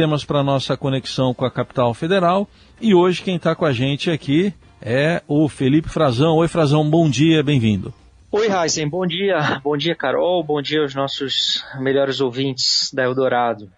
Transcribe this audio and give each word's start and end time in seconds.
temas 0.00 0.24
para 0.24 0.42
nossa 0.42 0.78
conexão 0.78 1.34
com 1.34 1.44
a 1.44 1.50
capital 1.50 1.92
federal. 1.92 2.48
E 2.80 2.94
hoje 2.94 3.20
quem 3.20 3.36
está 3.36 3.54
com 3.54 3.66
a 3.66 3.72
gente 3.72 4.10
aqui 4.10 4.50
é 4.80 5.22
o 5.28 5.46
Felipe 5.46 5.90
Frazão. 5.90 6.36
Oi, 6.36 6.48
Frazão, 6.48 6.88
bom 6.88 7.10
dia, 7.10 7.42
bem-vindo. 7.42 7.92
Oi, 8.32 8.48
Heisen, 8.50 8.88
bom 8.88 9.06
dia. 9.06 9.60
Bom 9.62 9.76
dia, 9.76 9.94
Carol. 9.94 10.42
Bom 10.42 10.62
dia 10.62 10.80
aos 10.80 10.94
nossos 10.94 11.62
melhores 11.78 12.18
ouvintes 12.18 12.90
da 12.94 13.02
Eldorado. 13.02 13.70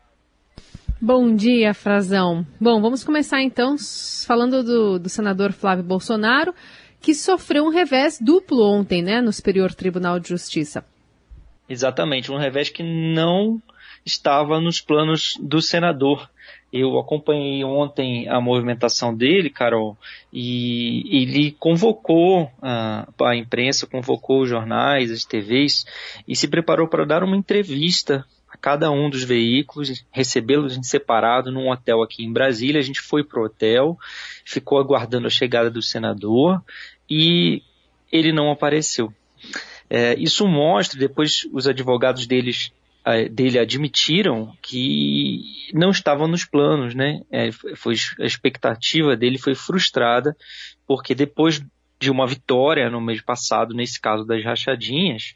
Bom 1.01 1.35
dia, 1.35 1.75
Frazão. 1.75 2.47
Bom, 2.61 2.81
vamos 2.81 3.03
começar 3.03 3.43
então 3.43 3.75
falando 4.25 4.63
do, 4.63 5.01
do 5.01 5.09
senador 5.09 5.51
Flávio 5.51 5.83
Bolsonaro, 5.83 6.55
que 7.01 7.17
sofreu 7.17 7.65
um 7.65 7.71
revés 7.71 8.21
duplo 8.21 8.63
ontem, 8.63 9.03
né, 9.03 9.21
no 9.21 9.33
Superior 9.33 9.75
Tribunal 9.75 10.21
de 10.21 10.29
Justiça. 10.29 10.85
Exatamente, 11.69 12.31
um 12.31 12.39
revés 12.39 12.69
que 12.69 12.85
não 12.85 13.61
estava 14.05 14.61
nos 14.61 14.81
planos 14.81 15.39
do 15.41 15.61
senador. 15.61 16.29
Eu 16.73 16.99
acompanhei 16.99 17.63
ontem 17.65 18.29
a 18.29 18.41
movimentação 18.41 19.15
dele, 19.15 19.51
Carol, 19.51 19.97
e 20.33 21.05
ele 21.11 21.53
convocou 21.59 22.51
a, 22.63 23.07
a 23.23 23.37
imprensa, 23.37 23.87
convocou 23.87 24.43
os 24.43 24.49
jornais, 24.49 25.11
as 25.11 25.25
TVs, 25.25 25.85
e 26.27 26.35
se 26.35 26.49
preparou 26.49 26.89
para 26.89 27.05
dar 27.05 27.23
uma 27.23 27.37
entrevista 27.37 28.25
a 28.49 28.57
cada 28.57 28.91
um 28.91 29.11
dos 29.11 29.23
veículos, 29.23 30.05
recebê-los 30.11 30.77
em 30.77 30.83
separado 30.83 31.53
num 31.53 31.71
hotel 31.71 32.03
aqui 32.03 32.25
em 32.25 32.33
Brasília. 32.33 32.81
A 32.81 32.85
gente 32.85 33.01
foi 33.01 33.23
pro 33.23 33.45
hotel, 33.45 33.99
ficou 34.45 34.79
aguardando 34.79 35.27
a 35.27 35.31
chegada 35.31 35.71
do 35.71 35.83
senador 35.83 36.63
e 37.09 37.63
ele 38.11 38.33
não 38.33 38.51
apareceu. 38.51 39.13
É, 39.89 40.15
isso 40.19 40.47
mostra, 40.47 40.99
depois 40.99 41.47
os 41.53 41.67
advogados 41.67 42.27
deles, 42.27 42.73
dele 43.31 43.59
admitiram 43.59 44.57
que 44.63 45.43
não 45.75 45.91
estavam 45.91 46.29
nos 46.29 46.45
planos, 46.45 46.95
né? 46.95 47.21
É, 47.31 47.51
foi, 47.75 47.95
a 48.21 48.25
expectativa 48.25 49.17
dele 49.17 49.39
foi 49.39 49.55
frustrada, 49.55 50.37
porque 50.87 51.15
depois 51.15 51.61
de 51.99 52.11
uma 52.11 52.27
vitória 52.27 52.91
no 52.91 53.01
mês 53.01 53.21
passado, 53.21 53.75
nesse 53.75 54.01
caso 54.01 54.25
das 54.25 54.45
rachadinhas, 54.45 55.35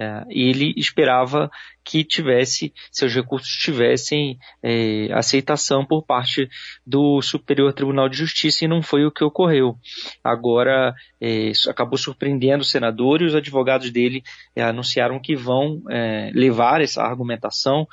é, 0.00 0.24
ele 0.30 0.72
esperava 0.78 1.50
que 1.84 2.02
tivesse, 2.02 2.72
seus 2.90 3.14
recursos 3.14 3.50
tivessem 3.50 4.38
é, 4.62 5.08
aceitação 5.12 5.84
por 5.84 6.02
parte 6.02 6.48
do 6.86 7.20
Superior 7.20 7.70
Tribunal 7.74 8.08
de 8.08 8.16
Justiça 8.16 8.64
e 8.64 8.68
não 8.68 8.80
foi 8.82 9.04
o 9.04 9.10
que 9.10 9.22
ocorreu. 9.22 9.76
Agora, 10.24 10.94
é, 11.20 11.52
acabou 11.68 11.98
surpreendendo 11.98 12.62
o 12.62 12.66
senador 12.66 13.20
e 13.20 13.26
os 13.26 13.34
advogados 13.34 13.90
dele 13.90 14.22
é, 14.56 14.62
anunciaram 14.62 15.20
que 15.20 15.36
vão 15.36 15.82
é, 15.90 16.30
levar 16.34 16.80
essa 16.80 17.02
argumentação 17.02 17.86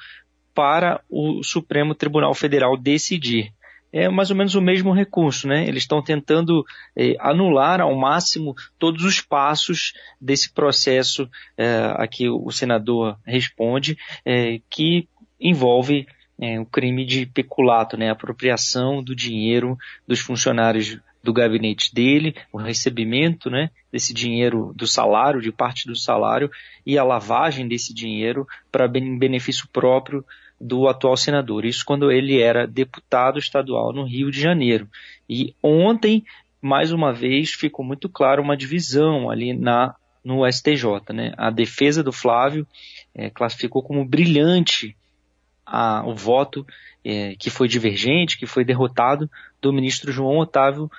para 0.54 1.02
o 1.10 1.44
Supremo 1.44 1.94
Tribunal 1.94 2.34
Federal 2.34 2.78
decidir 2.78 3.54
é 3.98 4.10
mais 4.10 4.30
ou 4.30 4.36
menos 4.36 4.54
o 4.54 4.62
mesmo 4.62 4.94
recurso, 4.94 5.48
né? 5.48 5.68
Eles 5.68 5.84
estão 5.84 6.04
tentando 6.04 6.64
é, 6.96 7.16
anular 7.20 7.82
ao 7.82 7.96
máximo 7.96 8.54
todos 8.78 9.04
os 9.04 9.20
passos 9.20 9.94
desse 10.22 10.54
processo 10.54 11.28
é, 11.58 11.94
a 11.96 12.08
que 12.08 12.30
o 12.30 12.52
senador 12.52 13.18
responde, 13.26 13.98
é, 14.24 14.60
que 14.70 15.08
envolve 15.40 16.06
o 16.62 16.66
crime 16.68 17.04
de 17.04 17.26
peculato, 17.26 17.98
né? 17.98 18.10
A 18.10 18.12
apropriação 18.12 19.02
do 19.02 19.16
dinheiro 19.16 19.76
dos 20.08 20.20
funcionários 20.20 21.00
do 21.24 21.34
gabinete 21.34 21.92
dele, 21.92 22.36
o 22.54 22.58
recebimento, 22.60 23.50
né? 23.50 23.72
Desse 23.92 24.14
dinheiro 24.14 24.72
do 24.76 24.86
salário, 24.86 25.42
de 25.42 25.52
parte 25.52 25.88
do 25.88 25.96
salário 25.96 26.52
e 26.86 26.96
a 26.96 27.04
lavagem 27.04 27.68
desse 27.68 27.92
dinheiro 27.92 28.48
para 28.72 28.88
benefício 28.88 29.68
próprio 29.74 30.24
do 30.60 30.88
atual 30.88 31.16
senador. 31.16 31.66
Isso 31.66 31.86
quando 31.86 32.12
ele 32.12 32.42
era 32.42 32.68
deputado 32.68 33.40
estadual 33.40 33.94
no 33.94 34.04
Rio 34.04 34.32
de 34.32 34.42
Janeiro. 34.42 34.88
E 35.30 35.54
ontem, 35.62 36.24
mais 36.62 36.92
uma 36.92 37.14
vez, 37.14 37.52
ficou 37.52 37.86
muito 37.86 38.10
claro 38.10 38.42
uma 38.42 38.58
divisão 38.58 39.30
ali 39.30 39.54
na 39.54 39.96
no 40.24 40.46
STJ. 40.46 41.14
Né? 41.14 41.34
A 41.38 41.50
defesa 41.50 42.04
do 42.04 42.12
Flávio 42.12 42.68
é, 43.16 43.30
classificou 43.30 43.82
como 43.82 44.04
brilhante 44.04 44.94
a, 45.66 46.06
o 46.06 46.14
voto 46.14 46.68
é, 47.04 47.34
que 47.40 47.50
foi 47.50 47.70
divergente, 47.70 48.38
que 48.38 48.46
foi 48.46 48.66
derrotado 48.66 49.30
do 49.62 49.72
ministro 49.72 50.12
João 50.12 50.38
Otávio 50.38 50.92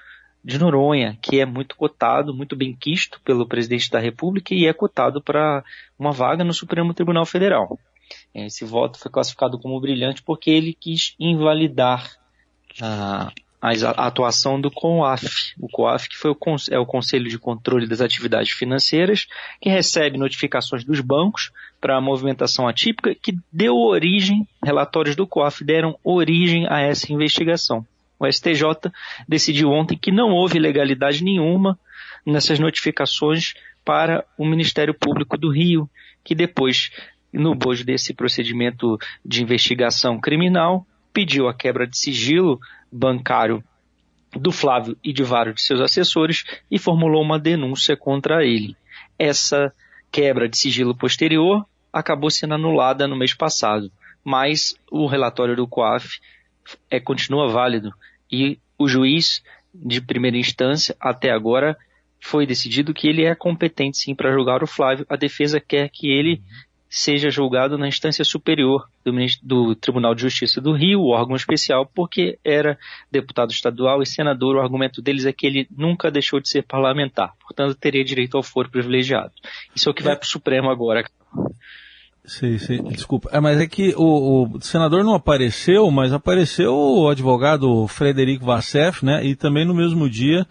de 0.43 0.59
Noronha, 0.59 1.19
que 1.21 1.41
é 1.41 1.45
muito 1.45 1.77
cotado, 1.77 2.35
muito 2.35 2.57
bem 2.57 2.75
quisto 2.75 3.21
pelo 3.23 3.47
presidente 3.47 3.91
da 3.91 3.99
República 3.99 4.55
e 4.55 4.67
é 4.67 4.73
cotado 4.73 5.21
para 5.21 5.63
uma 5.99 6.11
vaga 6.11 6.43
no 6.43 6.55
Supremo 6.55 6.95
Tribunal 6.95 7.27
Federal. 7.27 7.79
Esse 8.35 8.65
voto 8.65 8.99
foi 8.99 9.11
classificado 9.11 9.59
como 9.59 9.81
brilhante 9.81 10.23
porque 10.23 10.51
ele 10.51 10.73
quis 10.73 11.15
invalidar 11.19 12.11
a, 12.81 13.33
a 13.61 14.07
atuação 14.07 14.61
do 14.61 14.71
COAF. 14.71 15.55
O 15.59 15.69
COAF 15.69 16.09
que 16.09 16.17
foi 16.17 16.31
o, 16.31 16.37
é 16.71 16.79
o 16.79 16.87
Conselho 16.87 17.29
de 17.29 17.39
Controle 17.39 17.87
das 17.87 18.01
Atividades 18.01 18.53
Financeiras, 18.53 19.27
que 19.61 19.69
recebe 19.69 20.19
notificações 20.19 20.85
dos 20.85 21.01
bancos 21.01 21.51
para 21.81 21.97
a 21.97 22.01
movimentação 22.01 22.69
atípica, 22.69 23.15
que 23.15 23.37
deu 23.53 23.77
origem, 23.77 24.47
relatórios 24.65 25.17
do 25.17 25.27
COAF 25.27 25.65
deram 25.65 25.99
origem 26.03 26.67
a 26.69 26.81
essa 26.81 27.13
investigação. 27.13 27.87
O 28.19 28.27
STJ 28.27 28.91
decidiu 29.29 29.71
ontem 29.71 29.97
que 29.97 30.11
não 30.11 30.31
houve 30.31 30.59
legalidade 30.59 31.23
nenhuma 31.23 31.79
nessas 32.27 32.59
notificações 32.59 33.55
para 33.85 34.25
o 34.37 34.45
Ministério 34.45 34.93
Público 34.93 35.39
do 35.39 35.51
Rio, 35.51 35.89
que 36.25 36.35
depois 36.35 36.91
no 37.33 37.55
bojo 37.55 37.85
desse 37.85 38.15
procedimento 38.15 38.99
de 39.25 39.43
investigação 39.43 40.21
criminal, 40.21 40.87
pediu 41.13 41.49
a 41.49 41.55
quebra 41.55 41.87
de 41.87 41.99
sigilo 41.99 42.59
bancário 42.91 43.63
do 44.33 44.53
Flávio 44.53 44.97
e 45.03 45.13
de 45.13 45.23
vários 45.23 45.57
de 45.57 45.63
seus 45.63 45.81
assessores 45.81 46.45
e 46.71 46.79
formulou 46.79 47.23
uma 47.23 47.39
denúncia 47.39 47.97
contra 47.97 48.45
ele. 48.45 48.77
Essa 49.19 49.73
quebra 50.11 50.49
de 50.49 50.57
sigilo 50.57 50.97
posterior 50.97 51.67
acabou 51.93 52.31
sendo 52.31 52.55
anulada 52.55 53.07
no 53.07 53.17
mês 53.17 53.35
passado, 53.35 53.91
mas 54.23 54.77
o 54.91 55.07
relatório 55.07 55.57
do 55.57 55.67
COAF 55.67 56.21
é, 56.91 57.01
continua 57.01 57.49
válido 57.49 57.93
e 58.31 58.59
o 58.79 58.87
juiz 58.87 59.43
de 59.75 60.01
primeira 60.01 60.37
instância 60.37 60.95
até 61.01 61.31
agora 61.31 61.77
foi 62.21 62.47
decidido 62.47 62.93
que 62.93 63.09
ele 63.09 63.25
é 63.25 63.35
competente 63.35 63.97
sim 63.97 64.15
para 64.15 64.33
julgar 64.33 64.63
o 64.63 64.67
Flávio. 64.67 65.07
A 65.09 65.17
defesa 65.17 65.61
quer 65.61 65.89
que 65.89 66.09
ele 66.09 66.43
seja 66.89 67.31
julgado 67.31 67.77
na 67.77 67.87
instância 67.87 68.25
superior 68.25 68.89
do, 69.05 69.13
do, 69.43 69.75
Tribunal 69.75 70.15
de 70.15 70.23
Justiça 70.23 70.61
do 70.61 70.73
Rio, 70.73 71.07
órgão 71.07 71.37
especial, 71.37 71.85
porque 71.87 72.39
era 72.45 72.79
deputado 73.11 73.51
estadual 73.51 74.03
e 74.03 74.07
senador. 74.07 74.57
O 74.57 74.61
argumento 74.61 75.03
deles 75.03 75.27
é 75.27 75.33
que 75.33 75.47
ele 75.47 75.69
nunca 75.77 76.11
deixou 76.11 76.41
de 76.41 76.49
ser 76.49 76.63
parlamentar, 76.63 77.33
portanto 77.41 77.75
teria 77.75 78.05
direito 78.05 78.37
ao 78.37 78.43
foro 78.43 78.71
privilegiado. 78.71 79.33
Isso 79.75 79.89
é 79.89 79.93
o 79.93 79.95
que 79.95 80.03
vai 80.03 80.17
para 80.17 80.25
o 80.25 80.29
Supremo 80.29 80.71
agora. 80.71 81.05
Sim, 82.25 82.59
sim, 82.59 82.83
desculpa. 82.85 83.31
É, 83.33 83.41
mas 83.41 83.59
é 83.59 83.67
que 83.67 83.95
o, 83.97 84.45
o, 84.57 84.61
senador 84.61 85.03
não 85.03 85.15
apareceu, 85.15 85.91
mas 85.91 86.13
apareceu 86.13 86.75
o 86.75 87.09
advogado 87.09 87.87
Frederico 87.89 88.45
Vassef, 88.45 89.03
né? 89.03 89.25
E 89.25 89.35
também 89.35 89.65
no 89.65 89.75
mesmo 89.75 90.09
dia 90.11 90.47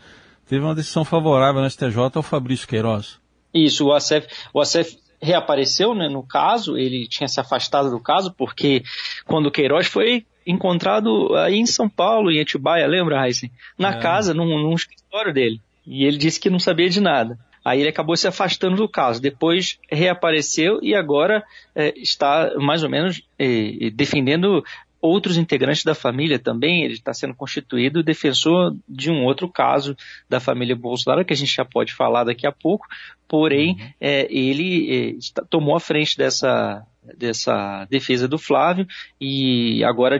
teve 0.47 0.63
uma 0.63 0.73
decisão 0.73 1.05
favorável 1.05 1.61
no 1.61 1.69
STJ 1.69 1.97
ao 2.15 2.23
Fabrício 2.23 2.67
Queiroz. 2.67 3.19
Isso, 3.53 3.85
o 3.85 3.89
Vassef, 3.89 4.27
o 4.53 4.59
Vassef 4.59 4.97
reapareceu 5.22 5.94
né, 5.94 6.07
no 6.07 6.23
caso, 6.23 6.78
ele 6.78 7.07
tinha 7.07 7.28
se 7.28 7.39
afastado 7.39 7.89
do 7.89 8.00
caso, 8.00 8.33
porque 8.38 8.83
quando 9.25 9.47
o 9.47 9.51
Queiroz 9.51 9.88
foi 9.88 10.25
encontrado 10.45 11.35
aí 11.35 11.55
em 11.55 11.66
São 11.66 11.89
Paulo, 11.89 12.31
em 12.31 12.39
Atibaia, 12.39 12.88
lembra, 12.88 13.25
Heisen? 13.25 13.51
Na 13.77 13.95
é. 13.95 14.00
casa, 14.00 14.33
num, 14.33 14.45
num 14.45 14.73
escritório 14.73 15.33
dele. 15.33 15.59
E 15.85 16.06
ele 16.06 16.17
disse 16.17 16.39
que 16.39 16.50
não 16.50 16.59
sabia 16.59 16.89
de 16.89 17.01
nada. 17.01 17.38
Aí 17.63 17.81
ele 17.81 17.89
acabou 17.89 18.16
se 18.16 18.27
afastando 18.27 18.77
do 18.77 18.88
caso. 18.88 19.22
Depois 19.22 19.77
reapareceu 19.91 20.79
e 20.81 20.95
agora 20.95 21.44
é, 21.75 21.94
está 21.97 22.53
mais 22.57 22.81
ou 22.81 22.89
menos 22.89 23.22
é, 23.38 23.89
defendendo 23.94 24.63
outros 25.01 25.37
integrantes 25.37 25.83
da 25.83 25.95
família 25.95 26.39
também. 26.39 26.83
Ele 26.83 26.94
está 26.94 27.13
sendo 27.13 27.33
constituído 27.33 28.03
defensor 28.03 28.75
de 28.88 29.11
um 29.11 29.23
outro 29.23 29.49
caso 29.49 29.95
da 30.29 30.39
família 30.39 30.75
Bolsonaro, 30.75 31.25
que 31.25 31.33
a 31.33 31.38
gente 31.38 31.55
já 31.55 31.65
pode 31.65 31.94
falar 31.94 32.23
daqui 32.23 32.47
a 32.47 32.51
pouco. 32.51 32.88
Porém, 33.27 33.71
uhum. 33.71 33.89
é, 33.99 34.27
ele 34.29 35.17
é, 35.17 35.41
tomou 35.49 35.75
a 35.75 35.79
frente 35.79 36.17
dessa 36.17 36.85
dessa 37.15 37.86
defesa 37.89 38.27
do 38.27 38.38
Flávio 38.38 38.88
e 39.19 39.83
agora 39.83 40.19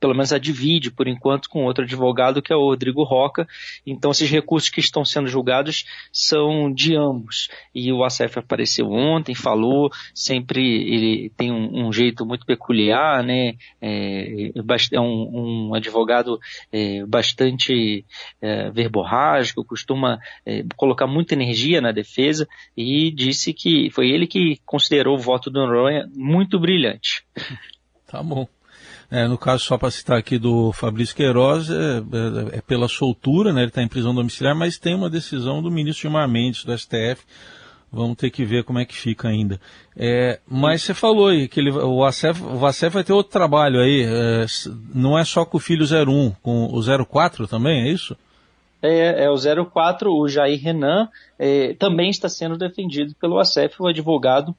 pelo 0.00 0.14
menos 0.14 0.32
a 0.32 0.38
divide 0.38 0.90
por 0.90 1.08
enquanto 1.08 1.48
com 1.48 1.64
outro 1.64 1.84
advogado 1.84 2.42
que 2.42 2.52
é 2.52 2.56
o 2.56 2.66
Rodrigo 2.66 3.02
Roca. 3.02 3.46
Então 3.86 4.10
esses 4.10 4.30
recursos 4.30 4.70
que 4.70 4.80
estão 4.80 5.04
sendo 5.04 5.28
julgados 5.28 5.84
são 6.12 6.72
de 6.72 6.96
ambos. 6.96 7.48
E 7.74 7.92
o 7.92 8.04
ACF 8.04 8.38
apareceu 8.38 8.90
ontem, 8.90 9.34
falou, 9.34 9.90
sempre 10.14 10.62
ele 10.62 11.30
tem 11.36 11.50
um, 11.50 11.86
um 11.86 11.92
jeito 11.92 12.24
muito 12.26 12.46
peculiar, 12.46 13.22
né? 13.22 13.54
É, 13.80 14.50
é 14.92 15.00
um, 15.00 15.68
um 15.70 15.74
advogado 15.74 16.38
é, 16.72 17.04
bastante 17.06 18.04
é, 18.40 18.70
verborrágico, 18.70 19.64
costuma 19.64 20.18
é, 20.44 20.64
colocar 20.76 21.06
muita 21.06 21.34
energia 21.34 21.80
na 21.80 21.92
defesa 21.92 22.46
e 22.76 23.10
disse 23.10 23.52
que 23.52 23.90
foi 23.90 24.10
ele 24.10 24.26
que 24.26 24.58
considerou 24.64 25.16
o 25.16 25.20
voto 25.20 25.50
do 25.50 25.60
Noronha 25.60 26.08
muito 26.24 26.58
brilhante. 26.58 27.24
Tá 28.06 28.22
bom. 28.22 28.46
É, 29.10 29.26
no 29.28 29.36
caso, 29.36 29.64
só 29.64 29.76
para 29.76 29.90
citar 29.90 30.18
aqui 30.18 30.38
do 30.38 30.72
Fabrício 30.72 31.16
Queiroz, 31.16 31.68
é, 31.70 31.74
é, 31.74 32.58
é 32.58 32.60
pela 32.60 32.88
soltura, 32.88 33.52
né, 33.52 33.62
ele 33.62 33.68
está 33.68 33.82
em 33.82 33.88
prisão 33.88 34.14
domiciliar, 34.14 34.54
mas 34.54 34.78
tem 34.78 34.94
uma 34.94 35.10
decisão 35.10 35.62
do 35.62 35.70
ministro 35.70 36.02
Gilmar 36.02 36.28
Mendes, 36.28 36.64
do 36.64 36.76
STF, 36.76 37.24
Vamos 37.94 38.16
ter 38.16 38.28
que 38.30 38.44
ver 38.44 38.64
como 38.64 38.80
é 38.80 38.84
que 38.84 38.94
fica 38.94 39.28
ainda. 39.28 39.60
É, 39.96 40.40
mas 40.48 40.82
você 40.82 40.92
falou 40.92 41.28
aí 41.28 41.46
que 41.46 41.60
ele, 41.60 41.70
o, 41.70 42.04
ACEF, 42.04 42.42
o 42.42 42.66
ACEF 42.66 42.92
vai 42.92 43.04
ter 43.04 43.12
outro 43.12 43.30
trabalho 43.30 43.78
aí. 43.78 44.02
É, 44.02 44.46
não 44.92 45.16
é 45.16 45.24
só 45.24 45.44
com 45.44 45.58
o 45.58 45.60
filho 45.60 45.86
01, 45.86 46.32
com 46.42 46.64
o 46.64 47.06
04 47.06 47.46
também, 47.46 47.88
é 47.88 47.92
isso? 47.92 48.16
É, 48.82 49.24
é 49.24 49.30
o 49.30 49.66
04, 49.66 50.12
o 50.12 50.28
Jair 50.28 50.60
Renan, 50.60 51.08
é, 51.38 51.74
também 51.74 52.10
está 52.10 52.28
sendo 52.28 52.58
defendido 52.58 53.14
pelo 53.14 53.38
ACEF, 53.38 53.76
o 53.80 53.86
advogado 53.86 54.54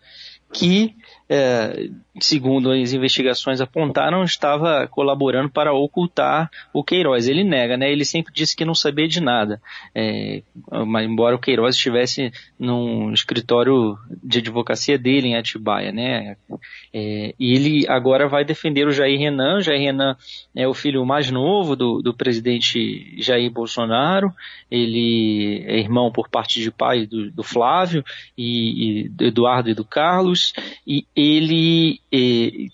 que 0.55 0.95
é, 1.27 1.89
segundo 2.21 2.71
as 2.71 2.93
investigações 2.93 3.59
apontaram, 3.59 4.23
estava 4.23 4.87
colaborando 4.87 5.49
para 5.49 5.73
ocultar 5.73 6.51
o 6.71 6.83
Queiroz. 6.83 7.27
Ele 7.27 7.43
nega, 7.43 7.75
né? 7.75 7.91
Ele 7.91 8.05
sempre 8.05 8.31
disse 8.33 8.55
que 8.55 8.63
não 8.63 8.75
sabia 8.75 9.07
de 9.07 9.19
nada. 9.19 9.59
É, 9.93 10.43
embora 11.03 11.35
o 11.35 11.39
Queiroz 11.39 11.75
estivesse 11.75 12.31
num 12.59 13.11
escritório 13.11 13.97
de 14.23 14.39
advocacia 14.39 14.97
dele 14.97 15.29
em 15.29 15.35
Atibaia, 15.35 15.91
né? 15.91 16.37
É, 16.93 17.33
e 17.39 17.53
ele 17.53 17.87
agora 17.87 18.27
vai 18.27 18.45
defender 18.45 18.87
o 18.87 18.91
Jair 18.91 19.19
Renan. 19.19 19.61
Jair 19.61 19.81
Renan 19.81 20.15
é 20.55 20.67
o 20.67 20.73
filho 20.73 21.03
mais 21.05 21.31
novo 21.31 21.75
do, 21.75 22.01
do 22.03 22.13
presidente 22.13 23.19
Jair 23.19 23.51
Bolsonaro. 23.51 24.31
Ele 24.69 25.63
é 25.65 25.79
irmão 25.79 26.11
por 26.11 26.29
parte 26.29 26.61
de 26.61 26.71
pai 26.71 27.07
do, 27.07 27.31
do 27.31 27.43
Flávio 27.43 28.05
e, 28.37 29.05
e 29.05 29.09
do 29.09 29.25
Eduardo 29.25 29.69
e 29.71 29.73
do 29.73 29.83
Carlos. 29.83 30.44
E 30.85 31.05
ele 31.15 31.99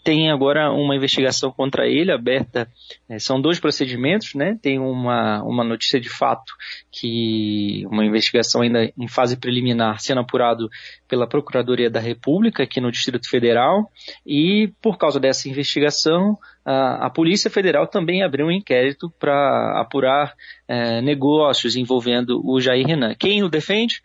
tem 0.03 0.31
agora 0.31 0.71
uma 0.71 0.95
investigação 0.95 1.51
contra 1.51 1.87
ele 1.87 2.11
aberta. 2.11 2.67
Eh, 3.09 3.19
são 3.19 3.41
dois 3.41 3.59
procedimentos, 3.59 4.33
né? 4.33 4.57
Tem 4.61 4.79
uma, 4.79 5.43
uma 5.43 5.63
notícia 5.63 5.99
de 5.99 6.09
fato 6.09 6.53
que 6.91 7.85
uma 7.89 8.05
investigação 8.05 8.61
ainda 8.61 8.91
em 8.97 9.07
fase 9.07 9.37
preliminar 9.37 9.99
sendo 9.99 10.21
apurado 10.21 10.69
pela 11.07 11.27
Procuradoria 11.27 11.89
da 11.89 11.99
República 11.99 12.63
aqui 12.63 12.79
no 12.79 12.91
Distrito 12.91 13.29
Federal 13.29 13.91
e 14.25 14.71
por 14.81 14.97
causa 14.97 15.19
dessa 15.19 15.49
investigação 15.49 16.37
a, 16.63 17.07
a 17.07 17.09
Polícia 17.09 17.49
Federal 17.49 17.87
também 17.87 18.23
abriu 18.23 18.47
um 18.47 18.51
inquérito 18.51 19.11
para 19.19 19.79
apurar 19.79 20.33
eh, 20.67 21.01
negócios 21.01 21.75
envolvendo 21.75 22.41
o 22.45 22.61
Jair 22.61 22.85
Renan. 22.85 23.15
Quem 23.15 23.43
o 23.43 23.49
defende? 23.49 24.01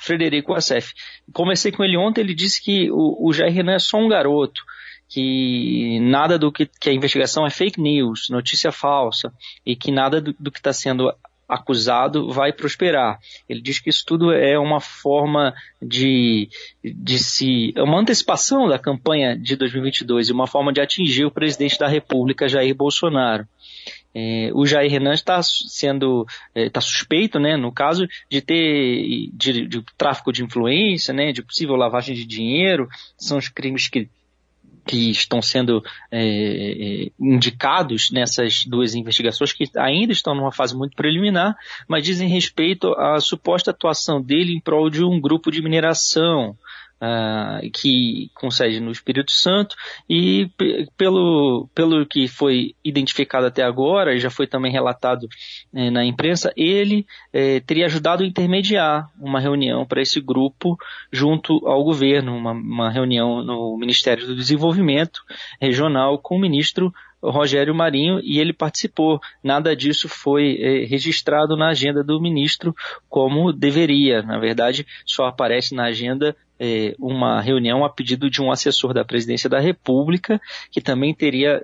Frederico 0.00 0.54
Assef. 0.54 0.92
Comecei 1.32 1.70
com 1.70 1.84
ele 1.84 1.96
ontem, 1.96 2.22
ele 2.22 2.34
disse 2.34 2.62
que 2.62 2.90
o, 2.90 3.28
o 3.28 3.32
Jair 3.32 3.52
Renan 3.52 3.74
é 3.74 3.78
só 3.78 3.98
um 3.98 4.08
garoto, 4.08 4.62
que 5.08 5.98
nada 6.00 6.38
do 6.38 6.50
que, 6.50 6.66
que 6.80 6.88
a 6.88 6.92
investigação 6.92 7.46
é 7.46 7.50
fake 7.50 7.80
news, 7.80 8.28
notícia 8.30 8.72
falsa, 8.72 9.32
e 9.64 9.76
que 9.76 9.92
nada 9.92 10.20
do, 10.20 10.34
do 10.38 10.50
que 10.50 10.58
está 10.58 10.72
sendo 10.72 11.12
acusado 11.50 12.30
vai 12.30 12.52
prosperar. 12.52 13.18
Ele 13.48 13.60
diz 13.60 13.80
que 13.80 13.90
isso 13.90 14.04
tudo 14.06 14.32
é 14.32 14.56
uma 14.58 14.80
forma 14.80 15.52
de, 15.82 16.48
de 16.82 17.18
se. 17.18 17.72
é 17.76 17.82
uma 17.82 17.98
antecipação 17.98 18.68
da 18.68 18.78
campanha 18.78 19.36
de 19.36 19.56
2022 19.56 20.28
e 20.28 20.32
uma 20.32 20.46
forma 20.46 20.72
de 20.72 20.80
atingir 20.80 21.24
o 21.24 21.30
presidente 21.30 21.78
da 21.78 21.88
República, 21.88 22.48
Jair 22.48 22.74
Bolsonaro. 22.74 23.46
É, 24.14 24.50
o 24.54 24.66
Jair 24.66 24.90
Renan 24.90 25.14
está 25.14 25.40
sendo 25.42 26.26
está 26.54 26.80
é, 26.80 26.82
suspeito, 26.82 27.38
né, 27.38 27.56
no 27.56 27.70
caso 27.70 28.08
de 28.28 28.40
ter 28.40 29.28
de, 29.32 29.66
de, 29.66 29.84
tráfico 29.96 30.32
de 30.32 30.42
influência, 30.42 31.14
né, 31.14 31.32
de 31.32 31.42
possível 31.42 31.76
lavagem 31.76 32.14
de 32.14 32.26
dinheiro, 32.26 32.88
são 33.16 33.38
os 33.38 33.48
crimes 33.48 33.88
que 33.88 34.08
que 34.86 35.10
estão 35.10 35.40
sendo 35.40 35.84
é, 36.10 36.20
é, 36.20 37.10
indicados 37.20 38.10
nessas 38.10 38.64
duas 38.64 38.94
investigações 38.94 39.52
que 39.52 39.64
ainda 39.76 40.12
estão 40.12 40.34
numa 40.34 40.50
fase 40.50 40.74
muito 40.74 40.96
preliminar, 40.96 41.54
mas 41.86 42.02
dizem 42.02 42.28
respeito 42.28 42.92
à 42.94 43.20
suposta 43.20 43.70
atuação 43.70 44.20
dele 44.20 44.52
em 44.52 44.60
prol 44.60 44.90
de 44.90 45.04
um 45.04 45.20
grupo 45.20 45.50
de 45.50 45.62
mineração 45.62 46.56
uh, 47.00 47.70
que 47.72 48.30
concede 48.34 48.80
no 48.80 48.90
Espírito 48.90 49.32
Santo 49.32 49.74
e 50.08 50.50
pelo, 50.96 51.68
pelo 51.74 52.06
que 52.06 52.28
foi 52.28 52.74
identificado 52.84 53.46
até 53.46 53.62
agora, 53.62 54.18
já 54.18 54.30
foi 54.30 54.46
também 54.46 54.70
relatado 54.72 55.28
eh, 55.74 55.90
na 55.90 56.04
imprensa, 56.04 56.52
ele 56.56 57.06
eh, 57.32 57.60
teria 57.60 57.86
ajudado 57.86 58.22
a 58.22 58.26
intermediar 58.26 59.10
uma 59.18 59.40
reunião 59.40 59.86
para 59.86 60.02
esse 60.02 60.20
grupo 60.20 60.76
junto 61.12 61.66
ao 61.66 61.82
governo, 61.82 62.36
uma, 62.36 62.52
uma 62.52 62.90
reunião 62.90 63.42
no 63.42 63.76
Ministério 63.78 64.26
do 64.26 64.36
Desenvolvimento 64.36 65.22
Regional 65.60 66.18
com 66.18 66.36
o 66.36 66.40
ministro 66.40 66.92
Rogério 67.22 67.74
Marinho 67.74 68.20
e 68.22 68.38
ele 68.38 68.52
participou. 68.52 69.20
Nada 69.42 69.76
disso 69.76 70.08
foi 70.08 70.56
eh, 70.58 70.86
registrado 70.86 71.56
na 71.56 71.68
agenda 71.68 72.02
do 72.02 72.20
ministro 72.20 72.74
como 73.08 73.52
deveria. 73.52 74.22
Na 74.22 74.38
verdade, 74.38 74.86
só 75.04 75.26
aparece 75.26 75.74
na 75.74 75.84
agenda 75.84 76.34
é, 76.60 76.94
uma 76.98 77.40
reunião 77.40 77.82
a 77.82 77.88
pedido 77.88 78.28
de 78.28 78.42
um 78.42 78.52
assessor 78.52 78.92
da 78.92 79.02
presidência 79.02 79.48
da 79.48 79.58
República, 79.58 80.38
que 80.70 80.80
também 80.80 81.14
teria 81.14 81.62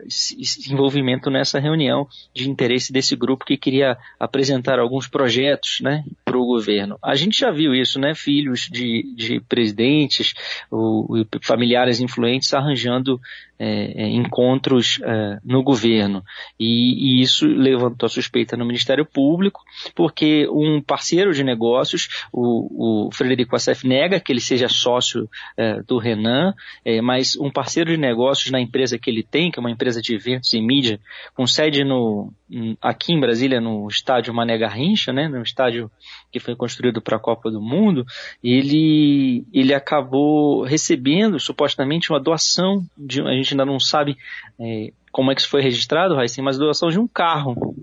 envolvimento 0.70 1.30
nessa 1.30 1.60
reunião 1.60 2.08
de 2.34 2.48
interesse 2.48 2.90
desse 2.90 3.14
grupo 3.14 3.44
que 3.44 3.58
queria 3.58 3.98
apresentar 4.18 4.78
alguns 4.78 5.06
projetos 5.06 5.80
né, 5.82 6.02
para 6.24 6.38
o 6.38 6.46
governo. 6.46 6.98
A 7.04 7.14
gente 7.14 7.38
já 7.38 7.50
viu 7.50 7.74
isso, 7.74 8.00
né? 8.00 8.14
Filhos 8.14 8.68
de, 8.72 9.14
de 9.14 9.40
presidentes, 9.40 10.32
o, 10.70 11.26
familiares 11.42 12.00
influentes 12.00 12.54
arranjando 12.54 13.20
é, 13.58 14.04
é, 14.04 14.08
encontros 14.08 15.00
é, 15.02 15.38
no 15.44 15.62
governo. 15.62 16.22
E, 16.58 17.20
e, 17.20 17.22
isso 17.22 17.46
levantou 17.46 18.06
a 18.06 18.10
suspeita 18.10 18.56
no 18.56 18.66
Ministério 18.66 19.04
Público, 19.04 19.62
porque 19.94 20.48
um 20.48 20.80
parceiro 20.80 21.32
de 21.32 21.42
negócios, 21.42 22.08
o, 22.32 23.06
o 23.06 23.10
Frederico 23.12 23.56
Assef, 23.56 23.86
nega 23.86 24.20
que 24.20 24.32
ele 24.32 24.40
seja 24.40 24.68
sócio 24.68 25.28
é, 25.56 25.82
do 25.82 25.98
Renan, 25.98 26.54
é, 26.84 27.00
mas 27.00 27.36
um 27.36 27.50
parceiro 27.50 27.90
de 27.90 27.96
negócios 27.96 28.50
na 28.50 28.60
empresa 28.60 28.98
que 28.98 29.10
ele 29.10 29.22
tem, 29.22 29.50
que 29.50 29.58
é 29.58 29.60
uma 29.60 29.70
empresa 29.70 30.00
de 30.00 30.14
eventos 30.14 30.52
e 30.52 30.60
mídia, 30.60 31.00
com 31.34 31.46
sede 31.46 31.84
no, 31.84 32.32
aqui 32.80 33.12
em 33.12 33.20
Brasília, 33.20 33.60
no 33.60 33.88
estádio 33.88 34.32
Mané 34.32 34.56
Garrincha, 34.56 35.12
né, 35.12 35.28
no 35.28 35.42
estádio 35.42 35.90
que 36.30 36.38
foi 36.38 36.54
construído 36.54 37.02
para 37.02 37.16
a 37.16 37.20
Copa 37.20 37.50
do 37.50 37.60
Mundo, 37.60 38.06
ele, 38.42 39.44
ele 39.52 39.74
acabou 39.74 40.62
recebendo 40.62 41.40
supostamente 41.40 42.10
uma 42.10 42.20
doação, 42.20 42.84
de, 42.96 43.20
a 43.20 43.32
gente 43.32 43.54
ainda 43.54 43.64
não 43.64 43.80
sabe 43.80 44.16
é, 44.60 44.92
como 45.10 45.32
é 45.32 45.34
que 45.34 45.40
isso 45.40 45.50
foi 45.50 45.62
registrado, 45.62 46.14
Raíssa, 46.14 46.42
mas 46.42 46.58
doação 46.58 46.88
de 46.88 46.98
um 46.98 47.08
carro. 47.08 47.74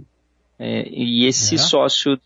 É, 0.57 0.88
e 0.89 1.25
esse 1.25 1.55
é. 1.55 1.58
sócio 1.58 2.17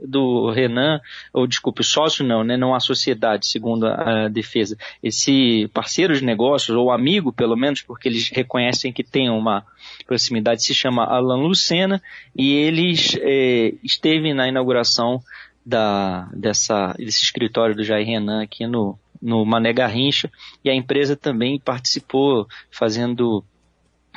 do 0.00 0.50
Renan, 0.50 1.00
ou 1.32 1.46
desculpe, 1.46 1.82
sócio 1.82 2.24
não, 2.24 2.44
né, 2.44 2.56
não 2.56 2.74
a 2.74 2.80
sociedade, 2.80 3.46
segundo 3.46 3.86
a, 3.86 4.28
defesa. 4.28 4.76
Esse 5.02 5.68
parceiro 5.72 6.14
de 6.14 6.24
negócios, 6.24 6.76
ou 6.76 6.90
amigo 6.90 7.32
pelo 7.32 7.56
menos, 7.56 7.82
porque 7.82 8.08
eles 8.08 8.28
reconhecem 8.30 8.92
que 8.92 9.02
tem 9.02 9.30
uma 9.30 9.64
proximidade, 10.06 10.64
se 10.64 10.74
chama 10.74 11.04
Alan 11.04 11.36
Lucena, 11.36 12.02
e 12.34 12.52
ele 12.52 12.94
é, 13.20 13.74
esteve 13.82 14.34
na 14.34 14.48
inauguração 14.48 15.20
da, 15.64 16.28
dessa, 16.32 16.94
desse 16.98 17.24
escritório 17.24 17.74
do 17.74 17.84
Jair 17.84 18.06
Renan 18.06 18.42
aqui 18.42 18.66
no, 18.66 18.98
no 19.20 19.44
Mané 19.44 19.72
Garrincha, 19.72 20.30
e 20.64 20.70
a 20.70 20.74
empresa 20.74 21.16
também 21.16 21.58
participou 21.58 22.46
fazendo 22.70 23.44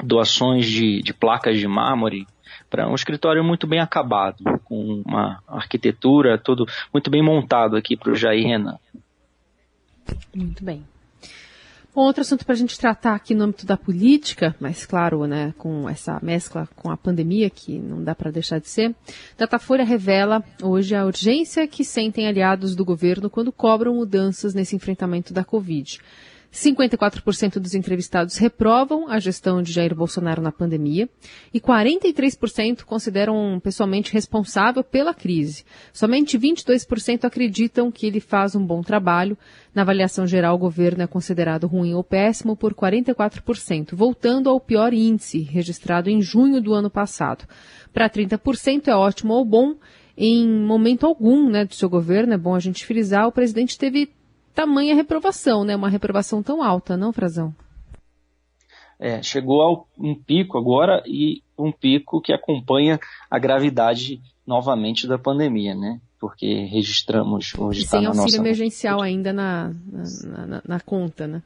doações 0.03 0.65
de, 0.65 1.01
de 1.01 1.13
placas 1.13 1.57
de 1.57 1.67
mármore 1.67 2.25
para 2.70 2.88
um 2.89 2.96
escritório 2.96 3.44
muito 3.44 3.68
bem 3.68 3.79
acabado, 3.79 4.44
com 4.63 5.01
uma 5.06 5.41
arquitetura 5.48 6.38
todo 6.38 6.65
muito 6.94 7.10
bem 7.10 7.24
montado 7.24 7.75
aqui 7.75 7.96
para 7.96 8.12
o 8.12 8.15
Jair 8.15 8.46
Renan. 8.46 8.77
Muito 10.34 10.63
bem. 10.63 10.84
Bom, 11.94 12.03
outro 12.03 12.22
assunto 12.22 12.46
para 12.46 12.53
a 12.53 12.58
gente 12.58 12.77
tratar 12.77 13.15
aqui 13.15 13.34
no 13.34 13.46
âmbito 13.46 13.65
da 13.65 13.75
política, 13.75 14.56
mas 14.60 14.86
claro, 14.86 15.25
né, 15.25 15.53
com 15.58 15.89
essa 15.89 16.20
mescla 16.22 16.70
com 16.75 16.91
a 16.91 16.96
pandemia, 16.96 17.50
que 17.50 17.79
não 17.79 18.03
dá 18.03 18.13
para 18.13 18.29
deixar 18.29 18.60
de 18.60 18.70
ser, 18.70 18.96
Datafolha 19.38 19.84
revela 19.84 20.44
hoje 20.62 20.96
a 20.96 21.03
urgência 21.03 21.68
que 21.68 21.84
sentem 21.84 22.27
aliados 22.27 22.75
do 22.75 22.86
governo 22.86 23.29
quando 23.29 23.51
cobram 23.51 23.96
mudanças 23.96 24.53
nesse 24.53 24.75
enfrentamento 24.75 25.34
da 25.34 25.44
Covid. 25.44 26.00
54% 26.51 27.60
dos 27.60 27.75
entrevistados 27.75 28.38
reprovam 28.38 29.08
a 29.08 29.20
gestão 29.20 29.62
de 29.62 29.72
Jair 29.72 29.94
Bolsonaro 29.94 30.41
na 30.41 30.51
pandemia 30.51 31.08
e 31.53 31.60
43% 31.60 32.84
consideram 32.84 33.60
pessoalmente 33.63 34.12
responsável 34.12 34.84
pela 34.84 35.13
crise. 35.13 35.63
Somente 35.94 36.39
22% 36.39 37.24
acreditam 37.24 37.91
que 37.91 38.08
ele 38.08 38.20
faz 38.20 38.56
um 38.56 38.65
bom 38.65 38.82
trabalho. 38.82 39.38
Na 39.74 39.84
avaliação 39.84 40.25
geral, 40.25 40.56
o 40.56 40.60
governo 40.60 41.03
é 41.03 41.08
considerado 41.08 41.68
ruim 41.68 41.94
ou 41.94 42.03
péssimo 42.03 42.56
por 42.56 42.74
44%, 42.74 43.94
voltando 43.94 44.50
ao 44.50 44.60
pior 44.60 44.91
índice 44.91 45.41
registrado 45.41 46.10
em 46.10 46.22
junho 46.22 46.60
do 46.60 46.74
ano 46.74 46.89
passado. 46.89 47.46
Para 47.94 48.10
30% 48.10 48.88
é 48.88 48.96
ótimo 48.96 49.34
ou 49.34 49.46
bom. 49.46 49.75
Em 50.18 50.50
momento 50.50 51.06
algum 51.06 51.50
né, 51.50 51.63
do 51.63 51.74
seu 51.74 51.89
governo, 51.89 52.34
é 52.34 52.38
bom 52.38 52.53
a 52.53 52.60
gente 52.60 52.86
frisar, 52.86 53.27
o 53.27 53.32
presidente 53.32 53.77
teve 53.77 54.10
tamanha 54.53 54.96
reprovação, 54.96 55.63
né? 55.63 55.75
Uma 55.75 55.89
reprovação 55.89 56.44
tão 56.44 56.63
alta, 56.63 56.98
não, 56.98 57.13
Frazão? 57.13 57.53
é, 59.00 59.24
chegou 59.24 59.62
a 59.62 59.84
um 59.98 60.13
pico 60.13 60.58
agora 60.58 61.01
e 61.08 61.41
um 61.58 61.72
pico 61.72 62.22
que 62.22 62.34
acompanha 62.34 63.00
a 63.32 63.39
gravidade 63.39 64.22
novamente 64.46 65.08
da 65.08 65.18
pandemia, 65.18 65.74
né? 65.74 66.01
Porque 66.20 66.65
registramos 66.65 67.53
hoje. 67.58 67.84
Tá 67.86 67.91
sem 67.91 68.01
na 68.01 68.10
auxílio 68.10 68.25
nossa... 68.25 68.38
emergencial 68.38 69.01
ainda 69.01 69.32
na, 69.32 69.74
na, 69.86 70.46
na, 70.46 70.62
na 70.68 70.79
conta, 70.82 71.25
né? 71.25 71.41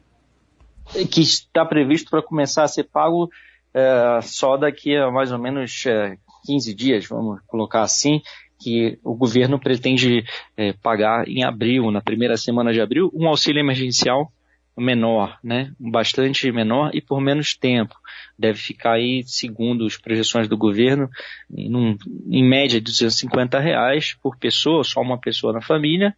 Que 1.12 1.22
está 1.22 1.64
previsto 1.64 2.10
para 2.10 2.24
começar 2.24 2.64
a 2.64 2.68
ser 2.68 2.86
pago 2.86 3.30
é, 3.74 4.20
só 4.24 4.58
daqui 4.58 4.96
a 4.96 5.12
mais 5.12 5.32
ou 5.32 5.38
menos 5.38 5.86
é, 5.86 6.18
15 6.46 6.74
dias, 6.74 7.06
vamos 7.06 7.40
colocar 7.48 7.84
assim, 7.84 8.22
que 8.60 8.98
o 9.04 9.16
governo 9.16 9.60
pretende 9.60 10.24
é, 10.56 10.74
pagar 10.74 11.28
em 11.28 11.44
abril, 11.44 11.92
na 11.92 12.02
primeira 12.02 12.38
semana 12.38 12.72
de 12.72 12.82
abril, 12.82 13.12
um 13.14 13.28
auxílio 13.28 13.60
emergencial 13.60 14.32
menor, 14.76 15.38
né? 15.44 15.72
Bastante 15.80 16.52
menor 16.52 16.92
e 16.94 17.02
por 17.02 17.22
menos 17.22 17.56
tempo. 17.56 17.96
Deve 18.38 18.58
ficar 18.58 18.94
aí, 18.94 19.24
segundo 19.24 19.86
as 19.86 19.98
projeções 19.98 20.48
do 20.48 20.58
governo, 20.58 21.10
em, 21.56 21.98
em 22.30 22.44
média 22.44 22.80
de 22.80 22.86
250 22.86 23.60
reais 23.60 24.16
por 24.22 24.38
pessoa, 24.38 24.84
só 24.84 25.02
uma 25.02 25.20
pessoa 25.20 25.54
na 25.54 25.62
família, 25.62 26.16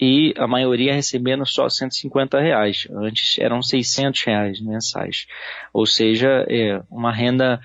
e 0.00 0.32
a 0.36 0.46
maioria 0.46 0.94
recebendo 0.94 1.44
só 1.44 1.68
150 1.68 2.38
reais. 2.40 2.86
Antes 2.92 3.36
eram 3.38 3.60
600 3.60 4.22
reais 4.22 4.60
mensais. 4.60 5.26
Ou 5.72 5.84
seja, 5.84 6.46
é 6.48 6.80
uma 6.88 7.12
renda, 7.12 7.60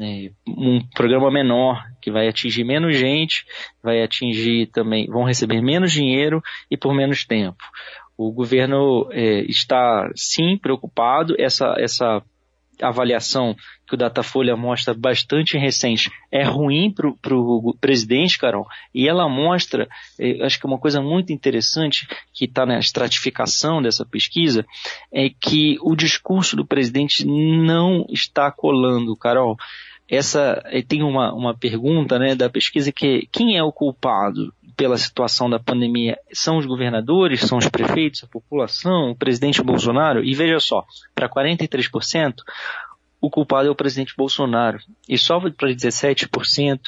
é, 0.00 0.30
um 0.46 0.80
programa 0.94 1.30
menor 1.30 1.84
que 2.00 2.10
vai 2.10 2.28
atingir 2.28 2.64
menos 2.64 2.96
gente, 2.96 3.44
vai 3.82 4.02
atingir 4.02 4.66
também, 4.66 5.06
vão 5.06 5.24
receber 5.24 5.60
menos 5.60 5.92
dinheiro 5.92 6.42
e 6.70 6.76
por 6.76 6.94
menos 6.94 7.24
tempo. 7.24 7.62
O 8.16 8.30
governo 8.30 9.08
é, 9.10 9.40
está 9.42 10.10
sim 10.14 10.56
preocupado. 10.56 11.34
Essa, 11.38 11.74
essa 11.78 12.22
avaliação 12.80 13.54
que 13.86 13.94
o 13.94 13.98
Datafolha 13.98 14.56
mostra 14.56 14.94
bastante 14.94 15.58
recente 15.58 16.10
é 16.30 16.42
ruim 16.42 16.90
para 16.90 17.36
o 17.36 17.76
presidente, 17.80 18.38
Carol, 18.38 18.66
e 18.94 19.08
ela 19.08 19.28
mostra, 19.28 19.88
é, 20.18 20.44
acho 20.44 20.58
que 20.58 20.66
uma 20.66 20.78
coisa 20.78 21.00
muito 21.00 21.32
interessante 21.32 22.06
que 22.32 22.46
está 22.46 22.64
na 22.64 22.78
estratificação 22.78 23.82
dessa 23.82 24.04
pesquisa, 24.04 24.64
é 25.12 25.28
que 25.28 25.78
o 25.82 25.94
discurso 25.94 26.56
do 26.56 26.66
presidente 26.66 27.26
não 27.26 28.06
está 28.08 28.50
colando, 28.50 29.16
Carol. 29.16 29.56
Essa 30.08 30.62
é, 30.66 30.82
tem 30.82 31.02
uma, 31.02 31.32
uma 31.32 31.54
pergunta 31.56 32.18
né, 32.18 32.34
da 32.34 32.50
pesquisa 32.50 32.92
que 32.92 33.06
é, 33.06 33.20
quem 33.30 33.56
é 33.56 33.62
o 33.62 33.72
culpado? 33.72 34.52
Pela 34.76 34.96
situação 34.96 35.48
da 35.48 35.58
pandemia 35.58 36.18
são 36.32 36.58
os 36.58 36.66
governadores, 36.66 37.40
são 37.40 37.58
os 37.58 37.68
prefeitos, 37.68 38.24
a 38.24 38.26
população, 38.26 39.10
o 39.10 39.16
presidente 39.16 39.62
Bolsonaro. 39.62 40.24
E 40.24 40.34
veja 40.34 40.60
só, 40.60 40.84
para 41.14 41.28
43%, 41.28 42.36
o 43.20 43.30
culpado 43.30 43.68
é 43.68 43.70
o 43.70 43.74
presidente 43.74 44.14
Bolsonaro. 44.16 44.78
E 45.08 45.16
só 45.16 45.40
para 45.40 45.68
17% 45.68 46.80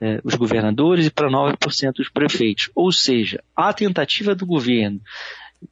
eh, 0.00 0.20
os 0.22 0.34
governadores 0.34 1.06
e 1.06 1.10
para 1.10 1.30
9% 1.30 1.98
os 1.98 2.10
prefeitos. 2.10 2.70
Ou 2.74 2.92
seja, 2.92 3.42
a 3.56 3.72
tentativa 3.72 4.34
do 4.34 4.44
governo 4.44 5.00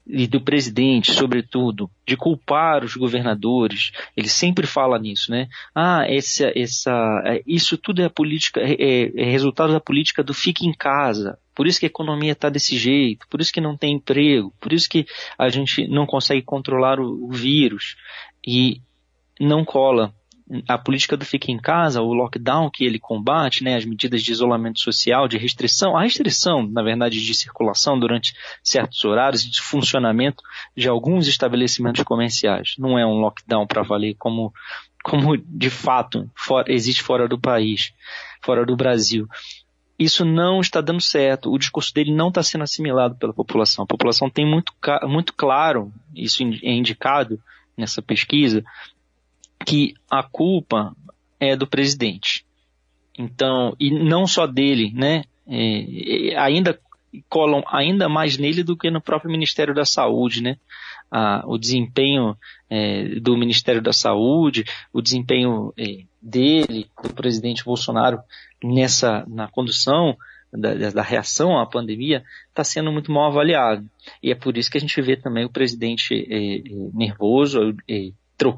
e 0.06 0.26
do 0.26 0.40
presidente, 0.40 1.12
sobretudo, 1.12 1.90
de 2.06 2.16
culpar 2.16 2.84
os 2.84 2.96
governadores. 2.96 3.92
Ele 4.16 4.28
sempre 4.28 4.66
fala 4.66 4.98
nisso, 4.98 5.30
né? 5.30 5.48
Ah, 5.74 6.04
essa, 6.08 6.52
essa, 6.54 7.22
é, 7.24 7.42
isso 7.46 7.76
tudo 7.76 8.02
é 8.02 8.08
política, 8.08 8.60
é, 8.60 9.10
é 9.14 9.24
resultado 9.24 9.72
da 9.72 9.80
política 9.80 10.22
do 10.22 10.34
fique 10.34 10.66
em 10.66 10.72
casa. 10.72 11.38
Por 11.54 11.66
isso 11.66 11.80
que 11.80 11.86
a 11.86 11.88
economia 11.88 12.32
está 12.32 12.48
desse 12.48 12.76
jeito, 12.76 13.26
por 13.28 13.40
isso 13.40 13.52
que 13.52 13.60
não 13.60 13.76
tem 13.76 13.94
emprego, 13.94 14.52
por 14.60 14.72
isso 14.72 14.88
que 14.88 15.06
a 15.38 15.48
gente 15.48 15.88
não 15.88 16.06
consegue 16.06 16.42
controlar 16.42 17.00
o, 17.00 17.26
o 17.26 17.32
vírus 17.32 17.96
e 18.46 18.80
não 19.40 19.64
cola 19.64 20.14
a 20.68 20.78
política 20.78 21.16
do 21.16 21.24
fica 21.24 21.50
em 21.50 21.58
casa, 21.58 22.00
o 22.00 22.14
lockdown 22.14 22.70
que 22.70 22.84
ele 22.84 22.98
combate, 22.98 23.64
né, 23.64 23.76
as 23.76 23.84
medidas 23.84 24.22
de 24.22 24.30
isolamento 24.30 24.78
social, 24.78 25.26
de 25.26 25.36
restrição, 25.36 25.96
a 25.96 26.02
restrição, 26.02 26.66
na 26.66 26.82
verdade, 26.82 27.24
de 27.24 27.34
circulação 27.34 27.98
durante 27.98 28.34
certos 28.62 29.04
horários 29.04 29.44
e 29.44 29.50
de 29.50 29.60
funcionamento 29.60 30.42
de 30.76 30.88
alguns 30.88 31.26
estabelecimentos 31.26 32.04
comerciais. 32.04 32.74
Não 32.78 32.98
é 32.98 33.04
um 33.04 33.20
lockdown 33.20 33.66
para 33.66 33.82
valer 33.82 34.14
como, 34.18 34.52
como 35.02 35.36
de 35.36 35.70
fato 35.70 36.30
for, 36.34 36.70
existe 36.70 37.02
fora 37.02 37.26
do 37.26 37.38
país, 37.38 37.92
fora 38.40 38.64
do 38.64 38.76
Brasil. 38.76 39.26
Isso 39.98 40.24
não 40.24 40.60
está 40.60 40.80
dando 40.80 41.00
certo. 41.00 41.50
O 41.50 41.58
discurso 41.58 41.92
dele 41.92 42.14
não 42.14 42.28
está 42.28 42.42
sendo 42.42 42.62
assimilado 42.62 43.16
pela 43.16 43.32
população. 43.32 43.82
A 43.82 43.86
população 43.86 44.30
tem 44.30 44.46
muito, 44.46 44.72
muito 45.04 45.32
claro, 45.32 45.90
isso 46.14 46.42
é 46.42 46.70
indicado 46.70 47.40
nessa 47.76 48.00
pesquisa, 48.00 48.64
que 49.64 49.94
a 50.10 50.22
culpa 50.22 50.94
é 51.40 51.56
do 51.56 51.66
presidente. 51.66 52.44
Então, 53.18 53.74
e 53.80 53.90
não 53.90 54.26
só 54.26 54.46
dele, 54.46 54.92
né? 54.94 55.24
É, 55.48 56.36
ainda 56.36 56.78
colam 57.28 57.62
ainda 57.68 58.08
mais 58.08 58.36
nele 58.36 58.62
do 58.62 58.76
que 58.76 58.90
no 58.90 59.00
próprio 59.00 59.30
Ministério 59.30 59.74
da 59.74 59.84
Saúde, 59.84 60.42
né? 60.42 60.56
O 61.44 61.56
desempenho 61.56 62.36
é, 62.68 63.20
do 63.20 63.36
Ministério 63.36 63.80
da 63.80 63.92
Saúde, 63.92 64.64
o 64.92 65.00
desempenho 65.00 65.72
é, 65.78 66.00
dele, 66.20 66.90
do 67.02 67.14
presidente 67.14 67.64
Bolsonaro 67.64 68.18
nessa 68.62 69.24
na 69.28 69.48
condução 69.48 70.16
da, 70.52 70.90
da 70.90 71.02
reação 71.02 71.58
à 71.58 71.66
pandemia 71.66 72.24
está 72.48 72.64
sendo 72.64 72.90
muito 72.90 73.12
mal 73.12 73.30
avaliado 73.30 73.88
e 74.22 74.30
é 74.30 74.34
por 74.34 74.56
isso 74.56 74.70
que 74.70 74.78
a 74.78 74.80
gente 74.80 75.00
vê 75.02 75.16
também 75.16 75.44
o 75.44 75.50
presidente 75.50 76.14
é, 76.14 76.58
é 76.58 76.62
nervoso, 76.92 77.74
é, 77.88 78.10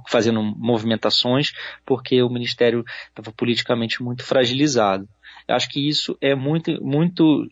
fazendo 0.08 0.42
movimentações, 0.42 1.52
porque 1.85 2.23
o 2.23 2.28
Ministério 2.28 2.85
estava 3.08 3.32
politicamente 3.32 4.02
muito 4.02 4.25
fragilizado. 4.25 5.08
Eu 5.47 5.54
acho 5.54 5.68
que 5.68 5.88
isso 5.88 6.16
é 6.20 6.35
muito, 6.35 6.82
muito 6.82 7.49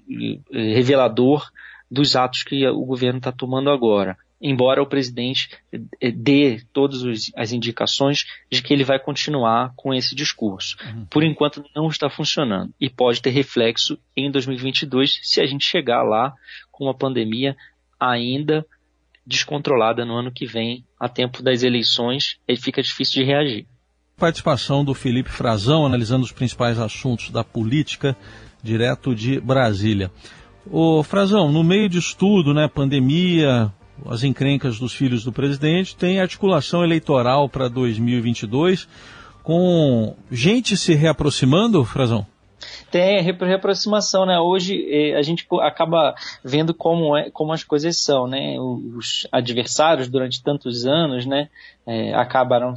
eh, 0.52 0.74
revelador 0.74 1.48
dos 1.90 2.16
atos 2.16 2.42
que 2.42 2.66
o 2.66 2.84
governo 2.84 3.18
está 3.18 3.32
tomando 3.32 3.70
agora. 3.70 4.16
Embora 4.40 4.82
o 4.82 4.86
presidente 4.86 5.48
eh, 5.72 6.10
dê 6.10 6.62
todas 6.72 7.30
as 7.34 7.52
indicações 7.52 8.26
de 8.50 8.62
que 8.62 8.74
ele 8.74 8.84
vai 8.84 8.98
continuar 8.98 9.72
com 9.76 9.94
esse 9.94 10.14
discurso. 10.14 10.76
Uhum. 10.84 11.06
Por 11.06 11.22
enquanto 11.22 11.64
não 11.74 11.88
está 11.88 12.10
funcionando 12.10 12.72
e 12.80 12.90
pode 12.90 13.22
ter 13.22 13.30
reflexo 13.30 13.98
em 14.14 14.30
2022 14.30 15.20
se 15.22 15.40
a 15.40 15.46
gente 15.46 15.64
chegar 15.64 16.02
lá 16.02 16.34
com 16.70 16.84
uma 16.84 16.94
pandemia 16.94 17.56
ainda 17.98 18.66
descontrolada 19.26 20.04
no 20.04 20.14
ano 20.14 20.30
que 20.30 20.46
vem, 20.46 20.84
a 20.98 21.08
tempo 21.08 21.42
das 21.42 21.62
eleições, 21.62 22.38
aí 22.48 22.56
fica 22.56 22.82
difícil 22.82 23.22
de 23.22 23.28
reagir. 23.30 23.66
Participação 24.16 24.84
do 24.84 24.94
Felipe 24.94 25.30
Frazão, 25.30 25.84
analisando 25.84 26.24
os 26.24 26.32
principais 26.32 26.78
assuntos 26.78 27.30
da 27.30 27.44
política, 27.44 28.16
direto 28.62 29.14
de 29.14 29.38
Brasília. 29.40 30.10
O 30.70 31.02
Frazão, 31.02 31.52
no 31.52 31.62
meio 31.62 31.88
de 31.88 31.98
estudo, 31.98 32.54
né, 32.54 32.66
pandemia, 32.66 33.72
as 34.06 34.24
encrencas 34.24 34.78
dos 34.78 34.92
filhos 34.92 35.22
do 35.22 35.32
presidente, 35.32 35.94
tem 35.94 36.20
articulação 36.20 36.82
eleitoral 36.82 37.48
para 37.48 37.68
2022, 37.68 38.88
com 39.42 40.16
gente 40.30 40.76
se 40.76 40.94
reaproximando, 40.94 41.84
Frazão? 41.84 42.26
Tem 42.96 43.20
reaproximação, 43.20 44.24
né? 44.24 44.40
Hoje 44.40 44.88
eh, 44.90 45.14
a 45.18 45.20
gente 45.20 45.46
acaba 45.60 46.14
vendo 46.42 46.72
como, 46.72 47.14
é, 47.14 47.28
como 47.28 47.52
as 47.52 47.62
coisas 47.62 48.02
são, 48.02 48.26
né? 48.26 48.58
Os 48.58 49.28
adversários 49.30 50.08
durante 50.08 50.42
tantos 50.42 50.86
anos, 50.86 51.26
né? 51.26 51.50
É, 51.86 52.14
acabaram 52.14 52.74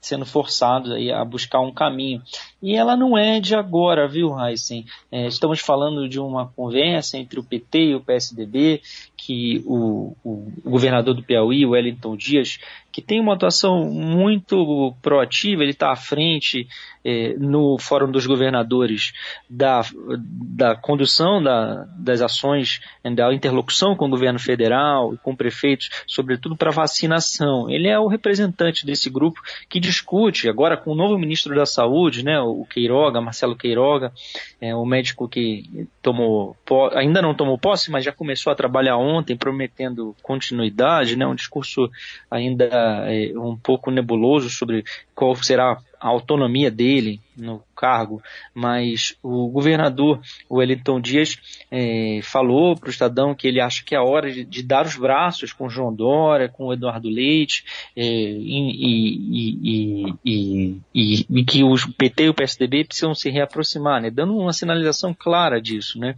sendo 0.00 0.24
forçados 0.24 0.92
aí 0.92 1.10
a 1.10 1.24
buscar 1.24 1.58
um 1.58 1.72
caminho. 1.72 2.22
E 2.62 2.76
ela 2.76 2.96
não 2.96 3.18
é 3.18 3.40
de 3.40 3.56
agora, 3.56 4.06
viu, 4.06 4.38
Heisen? 4.38 4.86
É, 5.10 5.26
estamos 5.26 5.58
falando 5.58 6.08
de 6.08 6.20
uma 6.20 6.46
conversa 6.46 7.18
entre 7.18 7.40
o 7.40 7.42
PT 7.42 7.78
e 7.78 7.94
o 7.96 8.00
PSDB, 8.00 8.80
que 9.18 9.62
o, 9.66 10.16
o, 10.24 10.52
governador 10.64 11.12
do 11.12 11.24
Piauí, 11.24 11.66
Wellington 11.66 12.16
Dias, 12.16 12.58
que 12.92 13.02
tem 13.02 13.20
uma 13.20 13.34
atuação 13.34 13.84
muito 13.84 14.94
proativa, 15.02 15.62
ele 15.62 15.72
está 15.72 15.92
à 15.92 15.96
frente 15.96 16.66
é, 17.04 17.34
no 17.38 17.78
Fórum 17.78 18.10
dos 18.10 18.26
Governadores 18.26 19.12
da, 19.48 19.82
da 20.20 20.76
condução 20.76 21.42
da, 21.42 21.86
das 21.96 22.20
ações, 22.20 22.80
da 23.14 23.32
interlocução 23.32 23.96
com 23.96 24.06
o 24.06 24.10
governo 24.10 24.38
federal 24.38 25.14
e 25.14 25.16
com 25.16 25.34
prefeitos, 25.34 25.90
sobretudo 26.06 26.56
para 26.56 26.70
vacinação. 26.70 27.68
Ele 27.70 27.88
é 27.88 27.98
o 27.98 28.08
representante 28.08 28.86
desse 28.86 29.10
grupo 29.10 29.40
que 29.68 29.80
discute, 29.80 30.48
agora 30.48 30.76
com 30.76 30.92
o 30.92 30.96
novo 30.96 31.18
ministro 31.18 31.54
da 31.54 31.66
Saúde, 31.66 32.24
né, 32.24 32.40
o 32.40 32.64
Queiroga, 32.64 33.20
Marcelo 33.20 33.56
Queiroga, 33.56 34.12
é, 34.60 34.74
o 34.74 34.84
médico 34.84 35.28
que 35.28 35.88
tomou, 36.02 36.56
ainda 36.94 37.22
não 37.22 37.34
tomou 37.34 37.58
posse, 37.58 37.90
mas 37.90 38.04
já 38.04 38.12
começou 38.12 38.52
a 38.52 38.56
trabalhar 38.56 38.96
ontem, 38.96 39.07
prometendo 39.38 40.14
continuidade, 40.22 41.16
né, 41.16 41.26
um 41.26 41.34
discurso 41.34 41.90
ainda 42.30 42.66
é, 43.06 43.32
um 43.38 43.56
pouco 43.56 43.90
nebuloso 43.90 44.48
sobre 44.50 44.84
qual 45.14 45.34
será 45.34 45.78
a 46.00 46.08
autonomia 46.08 46.70
dele 46.70 47.20
no 47.36 47.62
cargo, 47.74 48.22
mas 48.54 49.16
o 49.22 49.48
governador 49.48 50.20
Wellington 50.50 51.00
Dias 51.00 51.36
é, 51.70 52.20
falou 52.22 52.76
para 52.76 52.88
o 52.88 52.90
Estadão 52.90 53.34
que 53.34 53.46
ele 53.46 53.60
acha 53.60 53.84
que 53.84 53.94
é 53.94 54.00
hora 54.00 54.30
de, 54.30 54.44
de, 54.44 54.62
dar 54.62 54.86
os 54.86 54.96
braços 54.96 55.52
com 55.52 55.68
João 55.68 55.94
Dória, 55.94 56.48
com 56.48 56.72
Eduardo 56.72 57.08
Leite, 57.08 57.64
é, 57.96 58.02
e, 58.02 59.24
e, 59.64 60.14
e, 60.24 61.24
e, 61.28 61.44
que 61.44 61.64
o 61.64 61.74
PT 61.96 62.24
e 62.24 62.28
o 62.28 62.34
PSDB 62.34 62.84
precisam 62.84 63.14
se 63.14 63.30
reaproximar, 63.30 64.00
né, 64.00 64.10
dando 64.10 64.36
uma 64.36 64.52
sinalização 64.52 65.14
clara 65.14 65.60
disso, 65.60 65.98
né, 65.98 66.14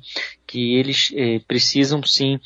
que 0.47 0.75
eles 0.75 1.13
é, 1.15 1.39
precisam 1.39 2.03
sim 2.03 2.39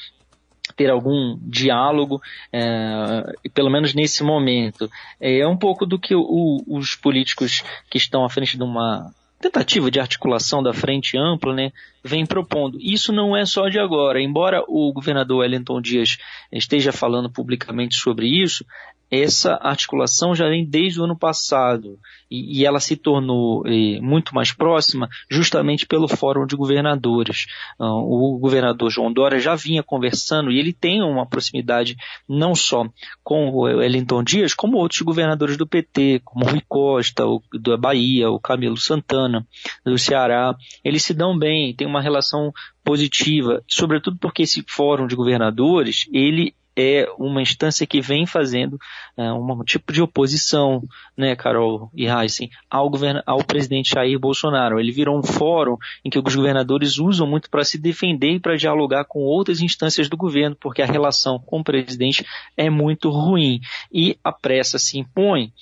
ter 0.76 0.90
algum 0.90 1.38
diálogo, 1.40 2.20
é, 2.52 3.50
pelo 3.52 3.70
menos 3.70 3.94
nesse 3.94 4.22
momento. 4.22 4.90
É, 5.20 5.40
é 5.40 5.46
um 5.48 5.56
pouco 5.56 5.86
do 5.86 5.98
que 5.98 6.14
o, 6.14 6.62
os 6.66 6.94
políticos 6.94 7.62
que 7.90 7.98
estão 7.98 8.24
à 8.24 8.28
frente 8.28 8.56
de 8.56 8.62
uma 8.62 9.10
tentativa 9.40 9.90
de 9.90 10.00
articulação 10.00 10.62
da 10.62 10.72
frente 10.72 11.18
ampla, 11.18 11.54
né, 11.54 11.70
vem 12.02 12.24
propondo. 12.24 12.78
Isso 12.80 13.12
não 13.12 13.36
é 13.36 13.44
só 13.44 13.68
de 13.68 13.78
agora. 13.78 14.20
Embora 14.20 14.64
o 14.66 14.90
governador 14.92 15.38
Wellington 15.38 15.80
Dias 15.80 16.16
esteja 16.50 16.92
falando 16.92 17.30
publicamente 17.30 17.94
sobre 17.94 18.26
isso, 18.26 18.64
essa 19.22 19.58
articulação 19.60 20.34
já 20.34 20.48
vem 20.48 20.64
desde 20.64 21.00
o 21.00 21.04
ano 21.04 21.16
passado 21.16 21.98
e, 22.30 22.60
e 22.60 22.66
ela 22.66 22.80
se 22.80 22.96
tornou 22.96 23.66
eh, 23.66 24.00
muito 24.00 24.34
mais 24.34 24.52
próxima 24.52 25.08
justamente 25.30 25.86
pelo 25.86 26.08
Fórum 26.08 26.46
de 26.46 26.56
Governadores. 26.56 27.46
Uh, 27.78 27.84
o 27.84 28.38
governador 28.38 28.90
João 28.90 29.12
Dória 29.12 29.38
já 29.38 29.54
vinha 29.54 29.82
conversando 29.82 30.50
e 30.50 30.58
ele 30.58 30.72
tem 30.72 31.02
uma 31.02 31.26
proximidade 31.26 31.96
não 32.28 32.54
só 32.54 32.86
com 33.22 33.50
o 33.50 33.62
Wellington 33.62 34.22
Dias, 34.22 34.54
como 34.54 34.78
outros 34.78 35.00
governadores 35.02 35.56
do 35.56 35.66
PT, 35.66 36.22
como 36.24 36.46
Rui 36.46 36.62
Costa, 36.68 37.26
o, 37.26 37.42
da 37.60 37.76
Bahia, 37.76 38.30
o 38.30 38.40
Camilo 38.40 38.76
Santana, 38.76 39.46
do 39.84 39.98
Ceará. 39.98 40.54
Eles 40.82 41.02
se 41.02 41.14
dão 41.14 41.38
bem, 41.38 41.74
tem 41.74 41.86
uma 41.86 42.02
relação 42.02 42.52
positiva, 42.82 43.62
sobretudo 43.68 44.18
porque 44.18 44.42
esse 44.42 44.64
Fórum 44.68 45.06
de 45.06 45.16
Governadores, 45.16 46.06
ele 46.12 46.54
é 46.76 47.06
uma 47.18 47.40
instância 47.40 47.86
que 47.86 48.00
vem 48.00 48.26
fazendo 48.26 48.78
é, 49.16 49.32
um 49.32 49.62
tipo 49.64 49.92
de 49.92 50.02
oposição, 50.02 50.82
né, 51.16 51.36
Carol 51.36 51.90
e 51.94 52.06
Heisen, 52.06 52.50
ao, 52.68 52.90
ao 53.26 53.44
presidente 53.44 53.90
Jair 53.94 54.18
Bolsonaro. 54.18 54.80
Ele 54.80 54.92
virou 54.92 55.18
um 55.18 55.22
fórum 55.22 55.76
em 56.04 56.10
que 56.10 56.18
os 56.18 56.34
governadores 56.34 56.98
usam 56.98 57.26
muito 57.26 57.48
para 57.48 57.64
se 57.64 57.78
defender 57.78 58.32
e 58.32 58.40
para 58.40 58.56
dialogar 58.56 59.04
com 59.04 59.20
outras 59.20 59.60
instâncias 59.60 60.08
do 60.08 60.16
governo, 60.16 60.56
porque 60.60 60.82
a 60.82 60.86
relação 60.86 61.38
com 61.38 61.60
o 61.60 61.64
presidente 61.64 62.24
é 62.56 62.68
muito 62.68 63.10
ruim. 63.10 63.60
E 63.92 64.18
a 64.24 64.32
pressa 64.32 64.78
se 64.78 64.98
impõe 64.98 65.52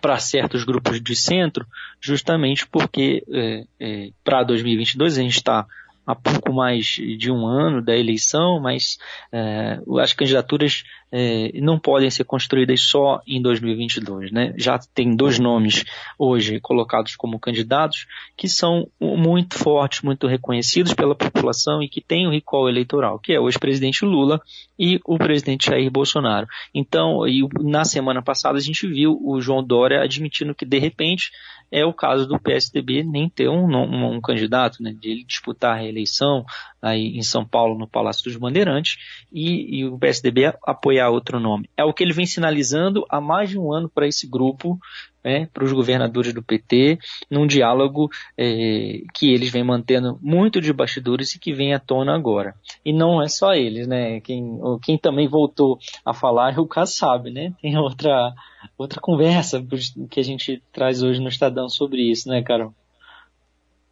para 0.00 0.18
certos 0.18 0.64
grupos 0.64 1.00
de 1.00 1.16
centro, 1.16 1.66
justamente 2.00 2.66
porque 2.66 3.24
é, 3.32 3.64
é, 3.80 4.10
para 4.22 4.42
2022 4.42 5.18
a 5.18 5.22
gente 5.22 5.36
está 5.36 5.66
há 6.06 6.14
pouco 6.14 6.52
mais 6.52 6.86
de 6.86 7.30
um 7.30 7.46
ano 7.46 7.82
da 7.82 7.96
eleição, 7.96 8.60
mas 8.60 8.98
é, 9.32 9.80
as 10.00 10.12
candidaturas 10.12 10.84
é, 11.10 11.50
não 11.60 11.78
podem 11.78 12.10
ser 12.10 12.24
construídas 12.24 12.80
só 12.82 13.20
em 13.26 13.40
2022. 13.40 14.30
Né? 14.30 14.54
Já 14.56 14.78
tem 14.78 15.14
dois 15.16 15.38
nomes 15.38 15.84
hoje 16.18 16.60
colocados 16.60 17.16
como 17.16 17.38
candidatos 17.38 18.06
que 18.36 18.48
são 18.48 18.88
muito 19.00 19.58
fortes, 19.58 20.02
muito 20.02 20.26
reconhecidos 20.26 20.94
pela 20.94 21.14
população 21.14 21.82
e 21.82 21.88
que 21.88 22.00
têm 22.00 22.26
o 22.26 22.30
recall 22.30 22.68
eleitoral, 22.68 23.18
que 23.18 23.32
é 23.32 23.40
o 23.40 23.48
ex-presidente 23.48 24.04
Lula 24.04 24.40
e 24.78 25.00
o 25.04 25.18
presidente 25.18 25.70
Jair 25.70 25.90
Bolsonaro. 25.90 26.46
Então, 26.74 27.26
e 27.26 27.48
na 27.60 27.84
semana 27.84 28.22
passada 28.22 28.58
a 28.58 28.62
gente 28.62 28.86
viu 28.86 29.18
o 29.22 29.40
João 29.40 29.64
Dória 29.64 30.02
admitindo 30.02 30.54
que 30.54 30.64
de 30.64 30.78
repente 30.78 31.30
é 31.70 31.84
o 31.84 31.92
caso 31.92 32.26
do 32.26 32.38
PSDB 32.38 33.02
nem 33.02 33.28
ter 33.28 33.48
um, 33.48 33.66
um, 33.66 34.16
um 34.16 34.20
candidato, 34.20 34.82
né, 34.82 34.94
de 34.98 35.10
ele 35.10 35.24
disputar 35.24 35.72
a 35.72 35.76
reeleição 35.96 36.44
aí 36.80 37.16
em 37.16 37.22
São 37.22 37.44
Paulo 37.44 37.76
no 37.76 37.88
Palácio 37.88 38.22
dos 38.24 38.36
Bandeirantes 38.36 38.96
e, 39.32 39.78
e 39.78 39.84
o 39.86 39.98
PSDB 39.98 40.52
apoiar 40.64 41.08
outro 41.08 41.40
nome. 41.40 41.68
É 41.76 41.84
o 41.84 41.92
que 41.92 42.04
ele 42.04 42.12
vem 42.12 42.26
sinalizando 42.26 43.04
há 43.08 43.20
mais 43.20 43.50
de 43.50 43.58
um 43.58 43.72
ano 43.72 43.88
para 43.88 44.06
esse 44.06 44.28
grupo, 44.28 44.78
né, 45.24 45.48
para 45.52 45.64
os 45.64 45.72
governadores 45.72 46.32
do 46.32 46.42
PT, 46.42 46.98
num 47.28 47.46
diálogo 47.46 48.08
é, 48.38 49.00
que 49.12 49.32
eles 49.32 49.50
vêm 49.50 49.64
mantendo 49.64 50.18
muito 50.22 50.60
de 50.60 50.72
bastidores 50.72 51.34
e 51.34 51.40
que 51.40 51.52
vem 51.52 51.74
à 51.74 51.80
tona 51.80 52.14
agora. 52.14 52.54
E 52.84 52.92
não 52.92 53.20
é 53.20 53.26
só 53.26 53.54
eles, 53.54 53.88
né? 53.88 54.20
Quem, 54.20 54.60
quem 54.84 54.96
também 54.96 55.26
voltou 55.26 55.78
a 56.04 56.14
falar 56.14 56.54
é 56.54 56.60
o 56.60 56.66
Kassab, 56.66 57.28
né? 57.30 57.52
Tem 57.60 57.76
outra 57.76 58.32
outra 58.78 59.00
conversa 59.00 59.64
que 60.10 60.20
a 60.20 60.22
gente 60.22 60.62
traz 60.72 61.02
hoje 61.02 61.20
no 61.20 61.28
Estadão 61.28 61.68
sobre 61.68 62.02
isso, 62.02 62.28
né, 62.28 62.42
Carol? 62.42 62.74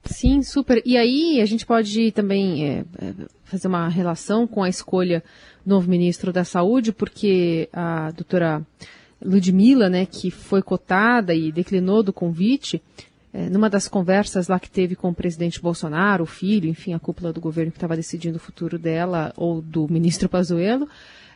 Sim, 0.05 0.43
super. 0.43 0.83
E 0.85 0.97
aí 0.97 1.41
a 1.41 1.47
gente 1.47 1.65
pode 1.65 2.13
também 2.13 2.69
é, 2.69 2.85
é, 2.99 3.15
fazer 3.45 3.69
uma 3.69 3.89
relação 3.89 4.47
com 4.47 4.63
a 4.63 4.69
escolha 4.69 5.23
do 5.65 5.71
novo 5.75 5.89
ministro 5.89 6.33
da 6.33 6.45
Saúde, 6.45 6.93
porque 6.93 7.69
a 7.73 8.11
doutora 8.11 8.63
Ludmilla, 9.23 9.89
né, 9.89 10.05
que 10.07 10.31
foi 10.31 10.63
cotada 10.63 11.35
e 11.35 11.51
declinou 11.51 12.03
do 12.03 12.13
convite, 12.13 12.83
é, 13.33 13.49
numa 13.49 13.71
das 13.71 13.89
conversas 13.89 14.47
lá 14.47 14.61
que 14.61 14.71
teve 14.71 14.95
com 14.95 15.09
o 15.09 15.15
presidente 15.15 15.61
Bolsonaro, 15.61 16.25
o 16.25 16.27
filho, 16.27 16.69
enfim, 16.69 16.93
a 16.93 16.99
cúpula 16.99 17.33
do 17.33 17.41
governo 17.41 17.73
que 17.73 17.79
estava 17.79 17.97
decidindo 17.97 18.37
o 18.37 18.41
futuro 18.41 18.79
dela, 18.79 19.33
ou 19.37 19.63
do 19.63 19.91
ministro 19.91 20.29
Pazuello, 20.31 20.89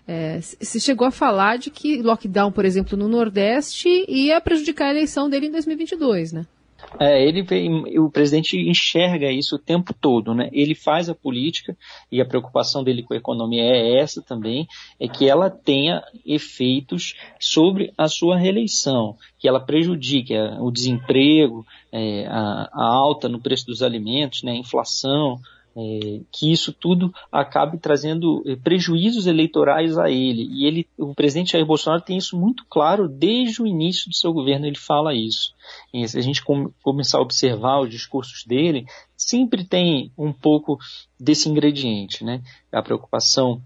é, 0.07 0.41
se 0.41 0.81
chegou 0.81 1.07
a 1.07 1.11
falar 1.11 1.59
de 1.59 1.71
que 1.71 2.01
lockdown, 2.01 2.53
por 2.53 2.65
exemplo, 2.65 2.97
no 2.97 3.09
Nordeste 3.09 3.89
ia 4.09 4.41
prejudicar 4.41 4.87
a 4.87 4.91
eleição 4.91 5.29
dele 5.29 5.49
em 5.49 5.51
2022, 5.51 6.33
né? 6.33 6.47
É, 6.99 7.23
ele 7.23 7.45
o 7.99 8.11
presidente 8.11 8.57
enxerga 8.57 9.31
isso 9.31 9.57
o 9.57 9.59
tempo 9.59 9.93
todo, 9.93 10.35
né? 10.35 10.49
Ele 10.53 10.75
faz 10.75 11.09
a 11.09 11.15
política 11.15 11.77
e 12.11 12.21
a 12.21 12.25
preocupação 12.25 12.83
dele 12.83 13.03
com 13.03 13.15
a 13.15 13.17
economia 13.17 13.63
é 13.63 13.99
essa 14.01 14.23
também, 14.23 14.67
é 14.99 15.09
que 15.09 15.29
ela 15.29 15.51
tenha 15.51 16.03
efeitos 16.25 17.15
sobre 17.39 17.93
a 17.97 18.09
sua 18.09 18.37
reeleição, 18.37 19.17
que 19.39 19.49
ela 19.49 19.61
prejudique 19.61 20.35
o 20.61 20.71
desemprego, 20.71 21.67
é, 21.93 22.27
a, 22.27 22.69
a, 22.73 22.85
alta 22.85 23.29
no 23.29 23.41
preço 23.41 23.67
dos 23.67 23.83
alimentos, 23.83 24.43
né, 24.43 24.53
a 24.53 24.57
inflação, 24.57 25.39
é, 25.79 26.21
que 26.33 26.51
isso 26.51 26.73
tudo 26.73 27.15
acabe 27.31 27.79
trazendo 27.79 28.43
é, 28.45 28.57
prejuízos 28.57 29.29
eleitorais 29.29 29.97
a 29.97 30.11
ele. 30.11 30.49
E 30.51 30.67
ele, 30.67 30.89
o 30.99 31.15
presidente 31.15 31.53
Jair 31.53 31.65
Bolsonaro 31.65 32.03
tem 32.03 32.17
isso 32.17 32.37
muito 32.37 32.65
claro 32.69 33.09
desde 33.09 33.63
o 33.63 33.67
início 33.67 34.09
do 34.11 34.15
seu 34.15 34.33
governo, 34.33 34.67
ele 34.67 34.77
fala 34.77 35.15
isso. 35.15 35.55
E 35.95 36.07
se 36.09 36.19
a 36.19 36.21
gente 36.21 36.45
com, 36.45 36.73
começar 36.83 37.19
a 37.19 37.23
observar 37.23 37.81
os 37.81 37.91
discursos 37.91 38.45
dele, 38.45 38.87
sempre 39.17 39.65
tem 39.65 40.11
um 40.19 40.33
pouco 40.33 40.79
desse 41.19 41.49
ingrediente, 41.49 42.25
né? 42.25 42.43
A 42.73 42.83
preocupação 42.83 43.63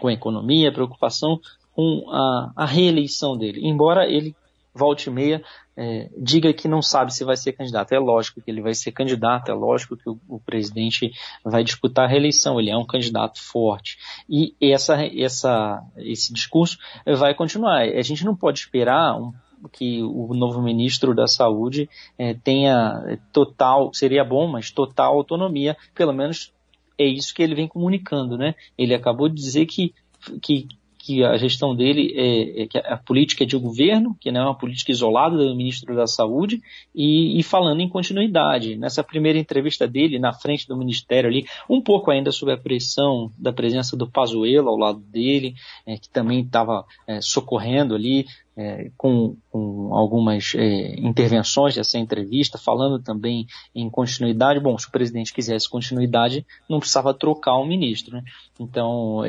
com 0.00 0.08
a 0.08 0.12
economia, 0.14 0.70
a 0.70 0.72
preocupação 0.72 1.38
com 1.72 2.08
a, 2.10 2.52
a 2.56 2.64
reeleição 2.64 3.36
dele. 3.36 3.60
Embora 3.68 4.08
ele 4.08 4.34
volte 4.74 5.10
meia, 5.10 5.44
é, 5.76 6.08
diga 6.16 6.52
que 6.52 6.68
não 6.68 6.80
sabe 6.80 7.12
se 7.12 7.24
vai 7.24 7.36
ser 7.36 7.52
candidato. 7.52 7.92
É 7.92 7.98
lógico 7.98 8.40
que 8.40 8.50
ele 8.50 8.62
vai 8.62 8.74
ser 8.74 8.92
candidato, 8.92 9.50
é 9.50 9.54
lógico 9.54 9.96
que 9.96 10.08
o, 10.08 10.18
o, 10.28 10.40
presidente 10.40 11.12
vai 11.44 11.64
disputar 11.64 12.04
a 12.04 12.08
reeleição, 12.08 12.60
ele 12.60 12.70
é 12.70 12.76
um 12.76 12.86
candidato 12.86 13.42
forte. 13.42 13.98
E 14.28 14.54
essa, 14.60 14.96
essa, 15.04 15.82
esse 15.96 16.32
discurso 16.32 16.78
vai 17.18 17.34
continuar. 17.34 17.82
A 17.82 18.02
gente 18.02 18.24
não 18.24 18.36
pode 18.36 18.60
esperar 18.60 19.16
um, 19.18 19.32
que 19.72 20.02
o 20.02 20.34
novo 20.34 20.62
ministro 20.62 21.14
da 21.14 21.26
Saúde 21.26 21.88
é, 22.18 22.34
tenha 22.34 23.18
total, 23.32 23.92
seria 23.92 24.24
bom, 24.24 24.46
mas 24.46 24.70
total 24.70 25.14
autonomia, 25.14 25.76
pelo 25.94 26.12
menos 26.12 26.52
é 26.98 27.04
isso 27.04 27.34
que 27.34 27.42
ele 27.42 27.54
vem 27.54 27.66
comunicando, 27.66 28.36
né? 28.36 28.54
Ele 28.78 28.94
acabou 28.94 29.28
de 29.28 29.34
dizer 29.34 29.66
que, 29.66 29.92
que 30.40 30.68
que 31.04 31.22
a 31.22 31.36
gestão 31.36 31.76
dele 31.76 32.14
é, 32.16 32.62
é 32.62 32.66
que 32.66 32.78
a 32.78 32.96
política 32.96 33.44
é 33.44 33.46
de 33.46 33.58
governo, 33.58 34.16
que 34.18 34.32
não 34.32 34.40
é 34.40 34.44
uma 34.44 34.56
política 34.56 34.90
isolada 34.90 35.36
do 35.36 35.54
ministro 35.54 35.94
da 35.94 36.06
Saúde, 36.06 36.62
e, 36.94 37.38
e, 37.38 37.42
falando 37.42 37.80
em 37.80 37.88
continuidade. 37.90 38.74
Nessa 38.76 39.04
primeira 39.04 39.38
entrevista 39.38 39.86
dele, 39.86 40.18
na 40.18 40.32
frente 40.32 40.66
do 40.66 40.74
ministério 40.74 41.28
ali, 41.28 41.44
um 41.68 41.78
pouco 41.78 42.10
ainda 42.10 42.32
sob 42.32 42.50
a 42.50 42.56
pressão 42.56 43.30
da 43.38 43.52
presença 43.52 43.94
do 43.98 44.10
Pazuello 44.10 44.70
ao 44.70 44.78
lado 44.78 45.00
dele, 45.00 45.54
é, 45.86 45.98
que 45.98 46.08
também 46.08 46.40
estava 46.40 46.86
é, 47.06 47.20
socorrendo 47.20 47.94
ali, 47.94 48.24
é, 48.56 48.90
com, 48.96 49.36
com, 49.50 49.94
algumas 49.94 50.54
é, 50.54 50.94
intervenções 51.00 51.74
dessa 51.74 51.98
entrevista, 51.98 52.56
falando 52.56 53.02
também 53.02 53.46
em 53.74 53.90
continuidade. 53.90 54.60
Bom, 54.60 54.78
se 54.78 54.86
o 54.86 54.92
presidente 54.92 55.32
quisesse 55.32 55.68
continuidade, 55.68 56.46
não 56.68 56.78
precisava 56.78 57.12
trocar 57.12 57.54
o 57.56 57.66
ministro. 57.66 58.16
Né? 58.16 58.22
Então, 58.58 59.22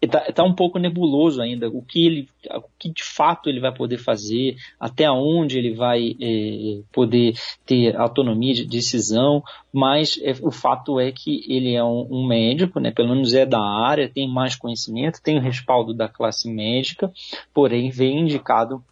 está 0.00 0.32
tá 0.32 0.44
um 0.44 0.54
pouco 0.54 0.78
nebuloso 0.78 1.42
ainda 1.42 1.68
o 1.68 1.82
que 1.82 2.06
ele, 2.06 2.28
o 2.50 2.68
que 2.78 2.88
de 2.90 3.04
fato 3.04 3.48
ele 3.48 3.60
vai 3.60 3.74
poder 3.74 3.98
fazer, 3.98 4.56
até 4.80 5.10
onde 5.10 5.58
ele 5.58 5.74
vai 5.74 6.16
é, 6.20 6.80
poder 6.92 7.34
ter 7.66 7.94
autonomia 7.96 8.54
de 8.54 8.64
decisão, 8.66 9.42
mas 9.72 10.18
é, 10.22 10.34
o 10.40 10.50
fato 10.50 11.00
é 11.00 11.10
que 11.10 11.44
ele 11.48 11.74
é 11.74 11.82
um, 11.82 12.06
um, 12.10 12.26
médico, 12.26 12.78
né, 12.78 12.90
pelo 12.90 13.08
menos 13.08 13.34
é 13.34 13.44
da 13.44 13.60
área, 13.60 14.08
tem 14.08 14.28
mais 14.28 14.54
conhecimento, 14.54 15.20
tem 15.20 15.36
o 15.36 15.40
respaldo 15.40 15.92
da 15.92 16.08
classe 16.08 16.48
médica, 16.48 17.12
porém 17.52 17.90
vem 17.90 18.13
indicado 18.18 18.82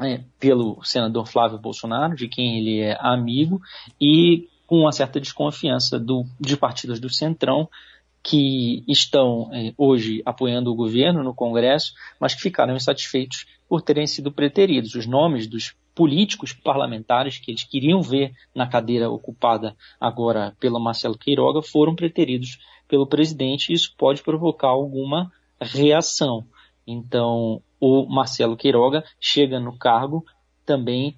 é, 0.00 0.22
pelo 0.38 0.82
senador 0.84 1.26
Flávio 1.26 1.58
Bolsonaro, 1.58 2.14
de 2.14 2.28
quem 2.28 2.58
ele 2.58 2.80
é 2.80 2.96
amigo, 3.00 3.60
e 4.00 4.48
com 4.66 4.80
uma 4.80 4.92
certa 4.92 5.20
desconfiança 5.20 5.98
do, 5.98 6.24
de 6.38 6.56
partidos 6.56 7.00
do 7.00 7.08
Centrão 7.08 7.68
que 8.22 8.84
estão 8.86 9.48
é, 9.52 9.72
hoje 9.78 10.22
apoiando 10.24 10.70
o 10.70 10.74
governo 10.74 11.22
no 11.22 11.34
Congresso, 11.34 11.94
mas 12.20 12.34
que 12.34 12.42
ficaram 12.42 12.76
insatisfeitos 12.76 13.46
por 13.68 13.80
terem 13.80 14.06
sido 14.06 14.30
preteridos. 14.30 14.94
Os 14.94 15.06
nomes 15.06 15.46
dos 15.46 15.74
políticos 15.94 16.52
parlamentares 16.52 17.38
que 17.38 17.50
eles 17.50 17.64
queriam 17.64 18.02
ver 18.02 18.32
na 18.54 18.66
cadeira 18.66 19.10
ocupada 19.10 19.74
agora 20.00 20.54
pelo 20.60 20.78
Marcelo 20.78 21.18
Queiroga 21.18 21.62
foram 21.62 21.94
preteridos 21.94 22.58
pelo 22.86 23.06
presidente 23.06 23.70
e 23.70 23.74
isso 23.74 23.94
pode 23.96 24.22
provocar 24.22 24.68
alguma 24.68 25.32
reação. 25.60 26.46
Então, 26.86 27.62
o 27.80 28.06
Marcelo 28.06 28.56
Queiroga 28.56 29.04
chega 29.20 29.60
no 29.60 29.76
cargo 29.76 30.24
também 30.64 31.16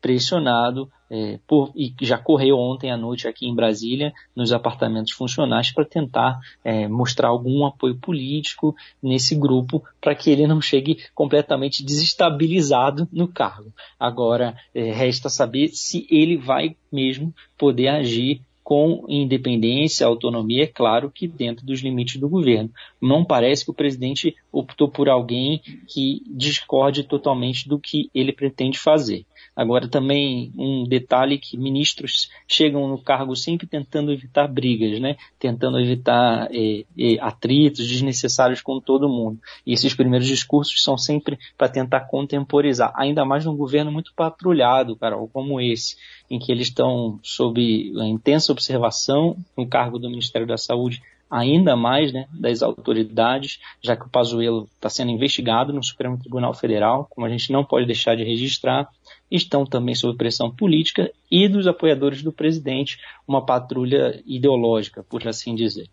pressionado 0.00 0.90
é, 1.10 1.38
por, 1.46 1.72
e 1.74 1.94
já 2.02 2.18
correu 2.18 2.58
ontem 2.58 2.90
à 2.90 2.96
noite 2.96 3.26
aqui 3.26 3.46
em 3.46 3.54
Brasília, 3.54 4.12
nos 4.36 4.52
apartamentos 4.52 5.12
funcionais, 5.12 5.70
para 5.70 5.84
tentar 5.84 6.38
é, 6.62 6.86
mostrar 6.86 7.28
algum 7.28 7.64
apoio 7.64 7.96
político 7.96 8.76
nesse 9.02 9.34
grupo, 9.34 9.82
para 10.00 10.14
que 10.14 10.30
ele 10.30 10.46
não 10.46 10.60
chegue 10.60 10.98
completamente 11.14 11.82
desestabilizado 11.82 13.08
no 13.10 13.26
cargo. 13.26 13.72
Agora, 13.98 14.56
é, 14.74 14.92
resta 14.92 15.28
saber 15.28 15.68
se 15.68 16.06
ele 16.10 16.36
vai 16.36 16.76
mesmo 16.92 17.34
poder 17.56 17.88
agir 17.88 18.42
com 18.68 19.06
independência, 19.08 20.06
autonomia, 20.06 20.64
é 20.64 20.66
claro 20.66 21.10
que 21.10 21.26
dentro 21.26 21.64
dos 21.64 21.80
limites 21.80 22.20
do 22.20 22.28
governo. 22.28 22.70
Não 23.00 23.24
parece 23.24 23.64
que 23.64 23.70
o 23.70 23.74
presidente 23.74 24.36
optou 24.52 24.90
por 24.90 25.08
alguém 25.08 25.62
que 25.86 26.20
discorde 26.26 27.02
totalmente 27.02 27.66
do 27.66 27.78
que 27.78 28.10
ele 28.14 28.30
pretende 28.30 28.78
fazer. 28.78 29.24
Agora 29.58 29.88
também 29.88 30.52
um 30.56 30.84
detalhe 30.84 31.36
que 31.36 31.56
ministros 31.56 32.30
chegam 32.46 32.86
no 32.86 32.96
cargo 32.96 33.34
sempre 33.34 33.66
tentando 33.66 34.12
evitar 34.12 34.46
brigas, 34.46 35.00
né? 35.00 35.16
Tentando 35.36 35.80
evitar 35.80 36.48
é, 36.52 36.84
é, 36.96 37.18
atritos 37.20 37.88
desnecessários 37.88 38.62
com 38.62 38.78
todo 38.78 39.08
mundo. 39.08 39.40
E 39.66 39.72
esses 39.72 39.92
primeiros 39.92 40.28
discursos 40.28 40.80
são 40.80 40.96
sempre 40.96 41.36
para 41.56 41.68
tentar 41.68 42.02
contemporizar, 42.02 42.92
ainda 42.94 43.24
mais 43.24 43.44
num 43.44 43.56
governo 43.56 43.90
muito 43.90 44.12
patrulhado, 44.14 44.94
Carol, 44.94 45.28
como 45.32 45.60
esse, 45.60 45.96
em 46.30 46.38
que 46.38 46.52
eles 46.52 46.68
estão 46.68 47.18
sob 47.20 47.60
intensa 48.06 48.52
observação 48.52 49.36
no 49.56 49.66
cargo 49.66 49.98
do 49.98 50.08
Ministério 50.08 50.46
da 50.46 50.56
Saúde 50.56 51.02
ainda 51.30 51.76
mais 51.76 52.12
né, 52.12 52.26
das 52.32 52.62
autoridades, 52.62 53.60
já 53.82 53.96
que 53.96 54.06
o 54.06 54.08
Pazuello 54.08 54.68
está 54.74 54.88
sendo 54.88 55.10
investigado 55.10 55.72
no 55.72 55.82
Supremo 55.82 56.18
Tribunal 56.18 56.54
Federal, 56.54 57.06
como 57.10 57.26
a 57.26 57.28
gente 57.28 57.52
não 57.52 57.64
pode 57.64 57.86
deixar 57.86 58.16
de 58.16 58.24
registrar, 58.24 58.88
estão 59.30 59.64
também 59.64 59.94
sob 59.94 60.16
pressão 60.16 60.50
política 60.50 61.10
e 61.30 61.48
dos 61.48 61.66
apoiadores 61.66 62.22
do 62.22 62.32
presidente, 62.32 62.98
uma 63.26 63.44
patrulha 63.44 64.22
ideológica, 64.26 65.02
por 65.02 65.26
assim 65.26 65.54
dizer. 65.54 65.88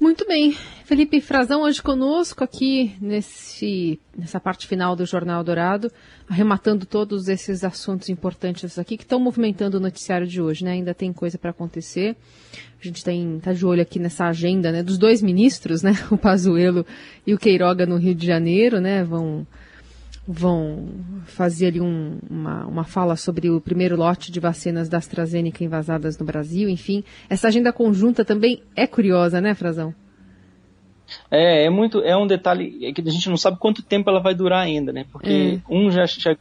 Muito 0.00 0.26
bem. 0.26 0.52
Felipe 0.84 1.20
Frazão 1.20 1.62
hoje 1.62 1.80
conosco 1.80 2.42
aqui 2.42 2.96
nesse, 3.00 4.00
nessa 4.16 4.40
parte 4.40 4.66
final 4.66 4.96
do 4.96 5.06
Jornal 5.06 5.44
Dourado, 5.44 5.92
arrematando 6.28 6.84
todos 6.84 7.28
esses 7.28 7.62
assuntos 7.62 8.08
importantes 8.08 8.78
aqui 8.78 8.96
que 8.96 9.04
estão 9.04 9.20
movimentando 9.20 9.76
o 9.76 9.80
noticiário 9.80 10.26
de 10.26 10.42
hoje, 10.42 10.64
né? 10.64 10.72
Ainda 10.72 10.92
tem 10.92 11.12
coisa 11.12 11.38
para 11.38 11.50
acontecer. 11.50 12.16
A 12.80 12.84
gente 12.84 12.96
está 12.96 13.52
de 13.52 13.64
olho 13.64 13.82
aqui 13.82 13.98
nessa 13.98 14.24
agenda, 14.24 14.72
né, 14.72 14.82
dos 14.82 14.96
dois 14.98 15.20
ministros, 15.22 15.82
né, 15.82 15.92
o 16.10 16.16
Pazuello 16.16 16.84
e 17.26 17.34
o 17.34 17.38
Queiroga 17.38 17.84
no 17.84 17.96
Rio 17.96 18.14
de 18.14 18.26
Janeiro, 18.26 18.80
né, 18.80 19.04
vão 19.04 19.46
vão 20.26 20.88
fazer 21.24 21.66
ali 21.66 21.80
um, 21.80 22.18
uma, 22.28 22.66
uma 22.66 22.84
fala 22.84 23.16
sobre 23.16 23.50
o 23.50 23.60
primeiro 23.60 23.96
lote 23.96 24.30
de 24.30 24.38
vacinas 24.38 24.88
da 24.88 24.98
AstraZeneca 24.98 25.64
invasadas 25.64 26.18
no 26.18 26.24
Brasil, 26.24 26.68
enfim. 26.68 27.02
Essa 27.28 27.48
agenda 27.48 27.72
conjunta 27.72 28.24
também 28.24 28.62
é 28.76 28.86
curiosa, 28.86 29.40
né, 29.40 29.54
Frazão? 29.54 29.94
É, 31.30 31.64
é 31.64 31.70
muito, 31.70 32.00
é 32.00 32.16
um 32.16 32.26
detalhe 32.26 32.86
é 32.86 32.92
que 32.92 33.00
a 33.00 33.10
gente 33.10 33.28
não 33.28 33.36
sabe 33.36 33.58
quanto 33.58 33.82
tempo 33.82 34.08
ela 34.08 34.20
vai 34.20 34.34
durar 34.34 34.62
ainda, 34.62 34.92
né? 34.92 35.04
Porque 35.10 35.60
é. 35.60 35.72
um 35.72 35.90
já, 35.90 36.06
já 36.06 36.36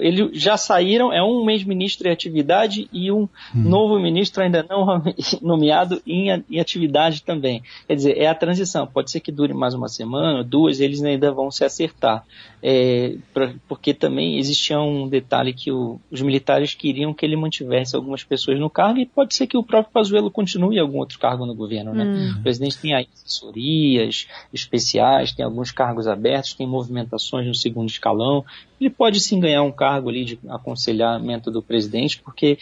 eles 0.00 0.30
já 0.32 0.56
saíram, 0.56 1.12
é 1.12 1.22
um 1.22 1.48
ex-ministro 1.50 2.08
em 2.08 2.12
atividade 2.12 2.88
e 2.92 3.10
um 3.10 3.22
hum. 3.22 3.28
novo 3.54 3.98
ministro 3.98 4.42
ainda 4.42 4.64
não 4.68 5.02
nomeado 5.40 6.00
em, 6.06 6.30
em, 6.50 6.60
atividade 6.60 7.22
também. 7.22 7.62
Quer 7.86 7.94
dizer, 7.94 8.18
é 8.18 8.26
a 8.26 8.34
transição. 8.34 8.86
Pode 8.86 9.10
ser 9.10 9.20
que 9.20 9.32
dure 9.32 9.54
mais 9.54 9.74
uma 9.74 9.88
semana, 9.88 10.44
duas, 10.44 10.80
eles 10.80 11.02
ainda 11.02 11.32
vão 11.32 11.50
se 11.50 11.64
acertar. 11.64 12.24
É, 12.62 13.16
pra, 13.32 13.54
porque 13.68 13.94
também 13.94 14.38
existia 14.38 14.80
um 14.80 15.08
detalhe 15.08 15.52
que 15.52 15.70
o, 15.70 16.00
os 16.10 16.20
militares 16.20 16.74
queriam 16.74 17.14
que 17.14 17.24
ele 17.24 17.36
mantivesse 17.36 17.94
algumas 17.94 18.24
pessoas 18.24 18.58
no 18.58 18.68
cargo 18.68 18.98
e 18.98 19.06
pode 19.06 19.34
ser 19.34 19.46
que 19.46 19.56
o 19.56 19.62
próprio 19.62 19.92
Pazuello 19.92 20.30
continue 20.30 20.76
em 20.76 20.80
algum 20.80 20.98
outro 20.98 21.18
cargo 21.18 21.46
no 21.46 21.54
governo. 21.54 21.94
Né? 21.94 22.04
Hum. 22.04 22.38
O 22.38 22.42
presidente 22.42 22.78
tem 22.78 22.94
assessorias 22.94 24.26
especiais, 24.52 25.32
tem 25.32 25.44
alguns 25.44 25.70
cargos 25.70 26.06
abertos, 26.06 26.54
tem 26.54 26.66
movimentações 26.66 27.46
no 27.46 27.54
segundo 27.54 27.88
escalão. 27.88 28.44
Ele 28.80 28.90
pode 28.90 29.20
sim 29.20 29.40
ganhar 29.40 29.62
um 29.62 29.72
cargo 29.72 30.08
ali 30.08 30.24
de 30.24 30.38
aconselhamento 30.48 31.50
do 31.50 31.62
presidente, 31.62 32.20
porque 32.22 32.58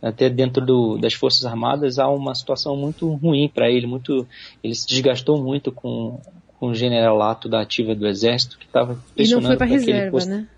até 0.00 0.28
dentro 0.28 0.64
do, 0.64 0.98
das 0.98 1.14
Forças 1.14 1.44
Armadas 1.44 1.98
há 1.98 2.08
uma 2.08 2.34
situação 2.34 2.76
muito 2.76 3.12
ruim 3.14 3.50
para 3.52 3.70
ele, 3.70 3.86
muito 3.86 4.26
ele 4.62 4.74
se 4.74 4.86
desgastou 4.86 5.42
muito 5.42 5.72
com, 5.72 6.20
com 6.58 6.68
o 6.68 6.74
generalato 6.74 7.48
da 7.48 7.60
ativa 7.60 7.94
do 7.94 8.06
Exército, 8.06 8.58
que 8.58 8.66
estava 8.66 8.98
pressionando 9.14 9.46
E 9.46 9.48
não 9.48 9.50
foi 9.50 9.56
para 9.56 9.66
reserva, 9.66 10.10
posto... 10.10 10.28
né? 10.28 10.48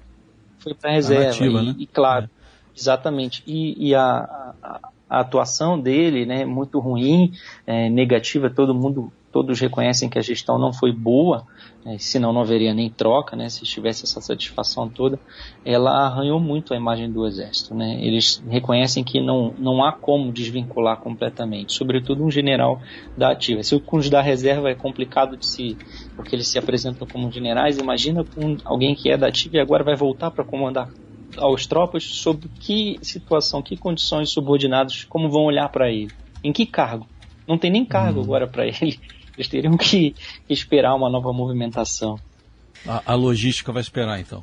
Foi 0.59 0.75
para 0.75 0.91
reserva, 0.91 1.31
ativa, 1.31 1.63
e, 1.63 1.67
né? 1.67 1.75
e, 1.79 1.87
claro, 1.87 2.25
é. 2.27 2.29
exatamente, 2.79 3.43
e, 3.47 3.89
e 3.89 3.95
a, 3.95 4.55
a, 4.63 4.81
a, 5.09 5.21
atuação 5.21 5.81
dele, 5.81 6.27
né, 6.27 6.45
muito 6.45 6.79
ruim, 6.81 7.33
é, 7.67 7.89
negativa, 7.89 8.51
todo 8.51 8.75
mundo 8.75 9.13
todos 9.31 9.61
reconhecem 9.61 10.09
que 10.09 10.19
a 10.19 10.23
gestão 10.23 10.59
não 10.59 10.73
foi 10.73 10.93
boa, 10.93 11.47
né, 11.85 11.97
senão 11.99 12.33
não 12.33 12.41
haveria 12.41 12.73
nem 12.73 12.89
troca, 12.89 13.37
né, 13.37 13.49
se 13.49 13.65
tivesse 13.65 14.05
essa 14.05 14.21
satisfação 14.21 14.89
toda, 14.89 15.19
ela 15.65 16.07
arranhou 16.07 16.41
muito 16.41 16.73
a 16.73 16.77
imagem 16.77 17.11
do 17.11 17.27
Exército. 17.27 17.75
Né, 17.75 17.99
eles 18.01 18.43
reconhecem 18.49 19.05
que 19.05 19.21
não, 19.21 19.53
não 19.59 19.85
há 19.85 19.93
como 19.93 20.33
desvincular 20.33 20.99
completamente, 20.99 21.73
sobretudo 21.73 22.25
um 22.25 22.31
general 22.31 22.81
da 23.17 23.33
ativa. 23.33 23.63
Se 23.63 23.75
o 23.75 23.83
os 23.99 24.09
da 24.09 24.23
reserva 24.23 24.71
é 24.71 24.75
complicado 24.75 25.37
de 25.37 25.45
se, 25.45 25.77
porque 26.15 26.37
eles 26.37 26.47
se 26.47 26.57
apresentam 26.57 27.07
como 27.07 27.31
generais, 27.33 27.79
imagina 27.79 28.23
com 28.23 28.57
alguém 28.65 28.95
que 28.95 29.11
é 29.11 29.17
da 29.17 29.27
ativa 29.27 29.57
e 29.57 29.61
agora 29.61 29.83
vai 29.83 29.97
voltar 29.97 30.31
para 30.31 30.45
comandar 30.45 30.89
aos 31.37 31.67
tropas 31.67 32.05
sobre 32.05 32.49
que 32.61 32.99
situação, 33.03 33.61
que 33.61 33.77
condições 33.77 34.31
subordinados, 34.31 35.05
como 35.05 35.29
vão 35.29 35.45
olhar 35.45 35.69
para 35.69 35.91
ele, 35.91 36.13
em 36.43 36.53
que 36.53 36.65
cargo. 36.65 37.07
Não 37.47 37.57
tem 37.57 37.71
nem 37.71 37.85
cargo 37.85 38.19
uhum. 38.19 38.25
agora 38.25 38.47
para 38.47 38.67
ele. 38.67 39.01
Eles 39.39 39.49
teriam 39.49 39.77
que 39.77 40.17
esperar 40.51 40.95
uma 40.97 41.09
nova 41.09 41.33
movimentação. 41.33 42.19
A, 42.87 43.13
a 43.13 43.15
logística 43.15 43.73
vai 43.73 43.81
esperar, 43.81 44.19
então. 44.19 44.43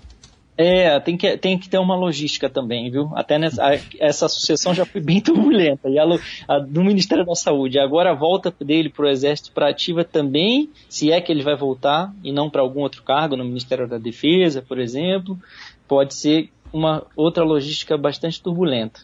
É, 0.57 0.97
tem 1.01 1.17
que, 1.17 1.37
tem 1.37 1.59
que 1.59 1.67
ter 1.67 1.77
uma 1.77 1.97
logística 1.97 2.49
também, 2.49 2.89
viu? 2.89 3.11
Até 3.13 3.37
nessa, 3.37 3.61
a, 3.61 3.77
essa 3.99 4.29
sucessão 4.29 4.73
já 4.73 4.85
foi 4.85 5.01
bem 5.01 5.19
turbulenta. 5.21 5.89
E 5.89 5.99
a, 5.99 6.05
a, 6.47 6.59
do 6.59 6.81
Ministério 6.81 7.25
da 7.25 7.35
Saúde. 7.35 7.77
Agora 7.77 8.11
a 8.11 8.15
volta 8.15 8.53
dele 8.61 8.89
para 8.89 9.05
o 9.05 9.09
Exército 9.09 9.51
para 9.51 9.69
ativa 9.69 10.05
também, 10.05 10.69
se 10.87 11.11
é 11.11 11.19
que 11.19 11.29
ele 11.29 11.43
vai 11.43 11.57
voltar, 11.57 12.13
e 12.23 12.31
não 12.31 12.49
para 12.49 12.61
algum 12.61 12.81
outro 12.81 13.03
cargo, 13.03 13.35
no 13.35 13.43
Ministério 13.43 13.85
da 13.85 13.97
Defesa, 13.97 14.61
por 14.61 14.79
exemplo, 14.79 15.37
pode 15.89 16.13
ser 16.13 16.49
uma 16.71 17.05
outra 17.17 17.43
logística 17.43 17.97
bastante 17.97 18.41
turbulenta. 18.41 19.01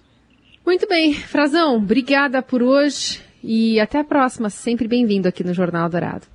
Muito 0.65 0.87
bem, 0.87 1.13
Frazão, 1.13 1.75
obrigada 1.75 2.41
por 2.41 2.63
hoje. 2.63 3.19
E 3.43 3.79
até 3.79 3.99
a 3.99 4.03
próxima, 4.03 4.49
sempre 4.49 4.87
bem-vindo 4.87 5.27
aqui 5.27 5.43
no 5.43 5.53
Jornal 5.53 5.89
Dourado. 5.89 6.25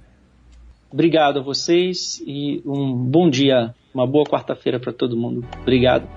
Obrigado 0.90 1.40
a 1.40 1.42
vocês 1.42 2.22
e 2.26 2.62
um 2.64 2.94
bom 2.94 3.28
dia, 3.28 3.74
uma 3.92 4.06
boa 4.06 4.24
quarta-feira 4.24 4.80
para 4.80 4.92
todo 4.92 5.16
mundo. 5.16 5.46
Obrigado. 5.60 6.08